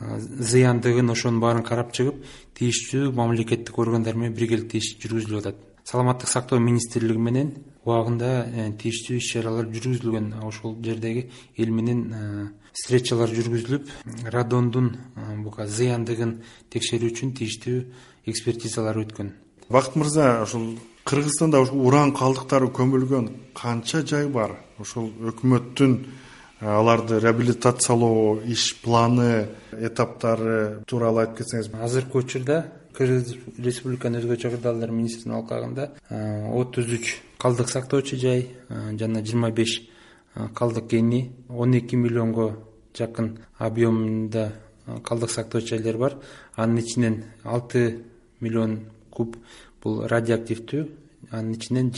зыяндыгын 0.00 1.10
ошонун 1.10 1.40
баарын 1.40 1.64
карап 1.64 1.92
чыгып 1.96 2.24
тийиштүү 2.58 3.12
мамлекеттик 3.16 3.78
органдар 3.78 4.16
менен 4.16 4.34
биргеликте 4.36 4.78
иш 4.82 4.96
жүргүзүлүп 5.00 5.40
атат 5.40 5.71
саламаттык 5.84 6.28
сактоо 6.28 6.58
министрлиги 6.58 7.18
менен 7.18 7.52
убагында 7.84 8.46
тийиштүү 8.78 9.18
иш 9.18 9.32
чаралар 9.34 9.66
жүргүзүлгөн. 9.74 10.32
Ошол 10.46 10.76
жердеги 10.84 11.28
эл 11.58 11.70
менен 11.74 12.04
встречалар 12.72 13.32
жүргүзүлүп 13.34 13.90
радондун 14.32 14.92
буга 15.42 15.66
зыяндыгын 15.66 16.38
текшерүү 16.72 17.12
үчүн 17.12 17.34
тийиштүү 17.36 17.78
экспертизалар 18.30 19.02
өткөн. 19.02 19.32
Бакыт 19.72 19.96
мырза 19.96 20.42
ушул 20.44 20.76
кыргызстанда 21.04 21.60
ушул 21.62 21.86
уран 21.86 22.12
калдыктары 22.14 22.70
көмүлгөн 22.76 23.28
канча 23.56 24.02
жай 24.06 24.28
бар? 24.28 24.56
Ошол 24.78 25.10
өкмөттүн 25.32 25.96
э, 26.02 26.66
аларды 26.66 27.18
реабилитациялоо 27.20 28.40
иш 28.46 28.76
планы 28.82 29.48
этаптары 29.72 30.82
тууралуу 30.86 31.24
айтып 31.24 31.42
кетсеңиз. 31.42 31.72
Азыркы 31.74 32.22
учурда 32.22 32.60
кыргыз 32.96 33.36
республиканын 33.58 34.20
өзгөчө 34.20 34.50
кырдаалдар 34.54 34.90
министринин 34.90 35.38
алкагында 35.38 35.92
э, 36.08 36.48
отуз 36.52 36.92
үч 36.92 37.16
калдык 37.38 37.68
сактоочу 37.68 38.16
жай 38.16 38.48
э, 38.68 38.96
жана 38.98 39.22
жыйырма 39.24 39.50
беш 39.50 39.80
калдык 40.54 40.88
кени 40.88 41.32
он 41.48 41.74
эки 41.74 41.96
миллионго 41.96 42.58
жакын 42.96 43.38
объемунда 43.58 44.52
калдык 45.04 45.30
сактоочу 45.30 45.76
жайлар 45.76 45.98
бар. 45.98 46.16
Анын 46.56 46.78
ичинен 46.78 47.24
алты 47.44 48.04
миллион 48.40 48.80
куб 49.10 49.36
бул 49.82 50.06
радиоактивдүү. 50.08 50.86
Анын 51.30 51.54
ичинен 51.54 51.92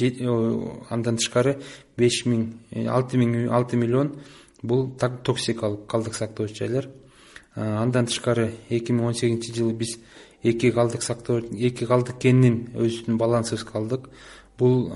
андан 0.91 1.17
тышкары 1.17 1.59
беш 1.97 2.25
миң 2.27 2.53
э, 2.71 2.87
алты 2.87 3.19
миң 3.19 3.49
алты 3.51 3.77
миллион 3.77 4.15
бул 4.63 4.91
токсикалык 4.99 5.87
калдык 5.87 6.15
сактоочу 6.15 6.55
жайлар. 6.55 6.89
Андан 7.55 8.07
тышкары 8.07 8.53
эки 8.69 8.93
миң 8.93 9.07
он 9.07 9.15
сегизинчи 9.15 9.55
жылы 9.55 9.75
биз 9.75 9.99
эки 10.45 10.71
калдык 10.71 11.03
сактоо 11.03 11.41
эки 11.41 11.87
калдык 11.89 12.19
кенин 12.21 12.69
өзүбүздүн 12.75 13.19
балансыбызга 13.19 13.79
алдык 13.81 14.09
бул 14.59 14.91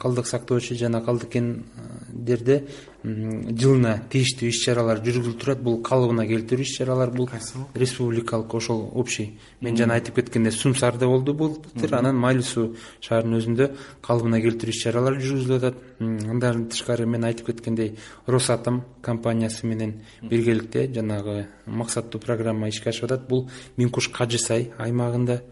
калдык 0.00 0.26
сактоочу 0.26 0.74
жана 0.74 1.02
калдык 1.04 1.30
кендерде 1.34 2.64
жылына 3.04 3.92
тийиштүү 4.12 4.48
иш 4.48 4.60
чаралар 4.64 5.02
жүргүзүлүп 5.04 5.40
турат 5.40 5.60
бул 5.64 5.78
калыбына 5.84 6.26
келтирүү 6.28 6.64
иш 6.64 6.72
чаралар 6.78 7.12
бул 7.12 7.28
республикалык 7.74 8.54
ошол 8.54 8.90
общий. 8.94 9.38
Мен 9.60 9.76
жана 9.76 9.94
айтып 9.98 10.16
кеткендей 10.16 10.52
сумсарда 10.52 11.06
болду 11.06 11.34
былтыр 11.34 11.94
анан 11.94 12.16
майлуу 12.16 12.44
суу 12.44 12.66
шаарынын 13.00 13.40
өзүндө 13.40 13.70
калыбына 14.00 14.40
келтирүү 14.40 14.74
иш 14.74 14.82
чаралар 14.84 15.20
жүргүзүлүп 15.20 15.58
атат. 15.58 15.80
Андан 16.00 16.66
тышкары 16.68 17.06
мен 17.06 17.24
айтып 17.24 17.52
кеткендей 17.52 17.96
росатом 18.26 18.84
компаниясы 19.02 19.66
менен 19.66 20.00
биргеликте 20.22 20.88
жанагы 20.92 21.48
максаттуу 21.66 22.20
программа 22.20 22.68
ишке 22.68 22.90
ашып 22.90 23.10
атат. 23.10 23.28
Бул 23.28 23.48
миң 23.76 23.90
куш 23.90 24.08
кажы 24.08 24.38
сай 24.38 24.70
аймагында 24.78 25.42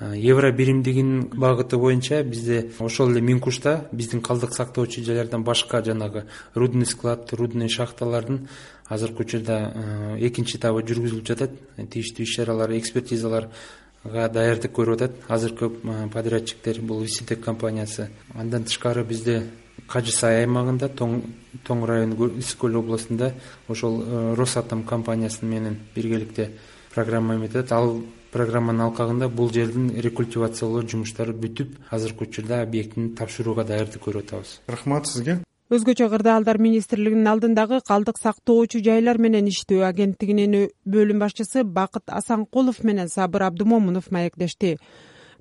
евро 0.00 0.50
биримдигинин 0.52 1.28
багыты 1.34 1.76
боюнча 1.76 2.22
бизде 2.22 2.70
ошол 2.78 3.10
эле 3.12 3.20
миң 3.20 3.40
кушта 3.40 3.88
биздин 3.92 4.22
калдык 4.22 4.54
сактоочу 4.54 5.04
жайлардан 5.04 5.44
башка 5.44 5.82
жанагы 5.84 6.24
рудный 6.54 6.86
склад 6.86 7.32
рудный 7.32 7.68
шахталардын 7.68 8.48
азыркы 8.88 9.22
учурда 9.22 10.16
экинчи 10.18 10.58
этабы 10.58 10.82
жүргүзүлүп 10.82 11.26
жатат. 11.26 11.52
Тийиштүү 11.76 12.24
иш 12.24 12.34
чаралар 12.36 12.72
экспертизаларга 12.74 14.28
даярдык 14.34 14.72
көрүп 14.74 14.96
атат. 14.96 15.18
Азыркы 15.28 15.70
подрядчиктер 16.12 16.80
бул 16.80 17.02
виситек 17.02 17.44
компаниясы. 17.44 18.08
Андан 18.34 18.64
тышкары 18.64 19.04
бизде 19.04 19.44
кажы 19.86 20.12
сай 20.12 20.42
аймагында 20.42 20.88
тоң 20.88 21.84
району 21.86 22.30
ысык 22.38 22.64
көл 22.64 22.80
областунда 22.80 23.32
ошол 23.68 24.02
э, 24.02 24.34
росатом 24.34 24.82
компаниясы 24.82 25.44
менен 25.44 25.78
биргеликте 25.94 26.50
программа 26.94 27.36
эметип 27.36 27.56
атат 27.56 27.72
ал 27.72 28.02
программанын 28.32 28.86
алкагында 28.88 29.28
бул 29.28 29.50
жердин 29.52 29.90
рекультивациялоо 30.06 30.82
жумуштары 30.86 31.34
бүтүп 31.34 31.76
азыркы 31.90 32.26
учурда 32.28 32.62
объектини 32.62 33.14
тапшырууга 33.18 33.64
даярдык 33.68 34.02
көрүп 34.06 34.26
атабыз 34.26 34.60
рахмат 34.68 35.10
сизге. 35.10 35.38
Өзгөчө 35.70 36.08
кырдаалдар 36.10 36.58
министрлигинин 36.58 37.28
алдындагы 37.30 37.78
калдык 37.86 38.18
сактоочу 38.18 38.80
жайлар 38.82 39.20
менен 39.22 39.46
иштөө 39.52 39.84
агенттигинин 39.86 40.56
бөлүм 40.84 41.22
башчысы 41.22 41.62
бакыт 41.62 42.10
асанкулов 42.10 42.82
менен 42.82 43.08
сабыр 43.08 43.46
абдымомунов 43.46 44.10
маектешти. 44.10 44.78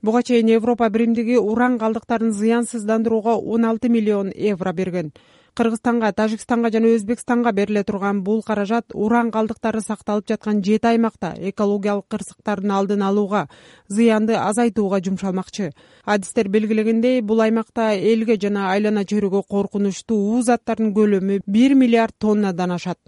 Буга 0.02 0.21
чейин 0.23 0.54
европа 0.54 0.89
биримдиги 0.89 1.36
уран 1.36 1.80
калдыктарын 1.80 2.32
зыянсыздандырууга 2.32 3.36
он 3.36 3.65
алты 3.65 3.89
миллион 3.89 4.32
евро 4.36 4.71
берген 4.71 5.12
кыргызстанга 5.57 6.12
тажикстанга 6.13 6.71
жана 6.71 6.91
өзбекстанга 6.95 7.51
бериле 7.51 7.83
турган 7.83 8.21
бул 8.23 8.41
каражат 8.43 8.93
уран 8.93 9.31
калдыктары 9.31 9.81
сакталып 9.81 10.27
жаткан 10.29 10.63
жети 10.63 10.91
аймакта 10.91 11.33
экологиялык 11.51 12.05
кырсыктардын 12.09 12.71
алдын 12.71 13.03
алууга 13.03 13.47
зыянды 13.88 14.35
азайтууга 14.35 15.01
жумшалмакчы. 15.05 15.71
Адистер 16.05 16.49
белгилегендей 16.49 17.21
бул 17.21 17.41
аймакта 17.41 17.93
элге 17.95 18.38
жана 18.41 18.71
айлана 18.73 19.05
чөйрөгө 19.05 19.43
коркунучтуу 19.49 20.19
уу 20.33 20.41
заттардын 20.41 20.93
көлөмү 20.93 21.41
бир 21.45 21.75
миллиард 21.75 22.15
тоннадан 22.19 22.77
ашат 22.77 22.99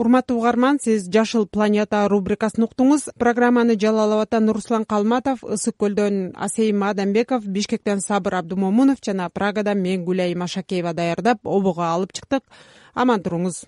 урматтуу 0.00 0.38
угарман 0.38 0.78
сиз 0.80 1.08
жашыл 1.12 1.44
планета 1.46 2.06
рубрикасын 2.08 2.64
уктуңуз. 2.64 3.10
Программаны 3.20 3.76
жалал 3.76 4.14
абадтан 4.16 4.48
руслан 4.56 4.86
калматов 4.88 5.44
ысык 5.44 5.76
көлдөн 5.76 6.32
асейим 6.46 6.84
адамбеков 6.88 7.44
бишкектен 7.44 8.00
сабыр 8.00 8.38
абдымомунов 8.40 9.04
жана 9.04 9.28
прагадан 9.28 9.82
мен 9.84 10.06
гүлайым 10.06 10.46
ашакеева 10.46 10.94
даярдап 10.94 11.44
обого 11.44 11.84
алып 11.92 12.16
чыктык. 12.16 12.42
Аман 12.94 13.20
туруңуз 13.20 13.66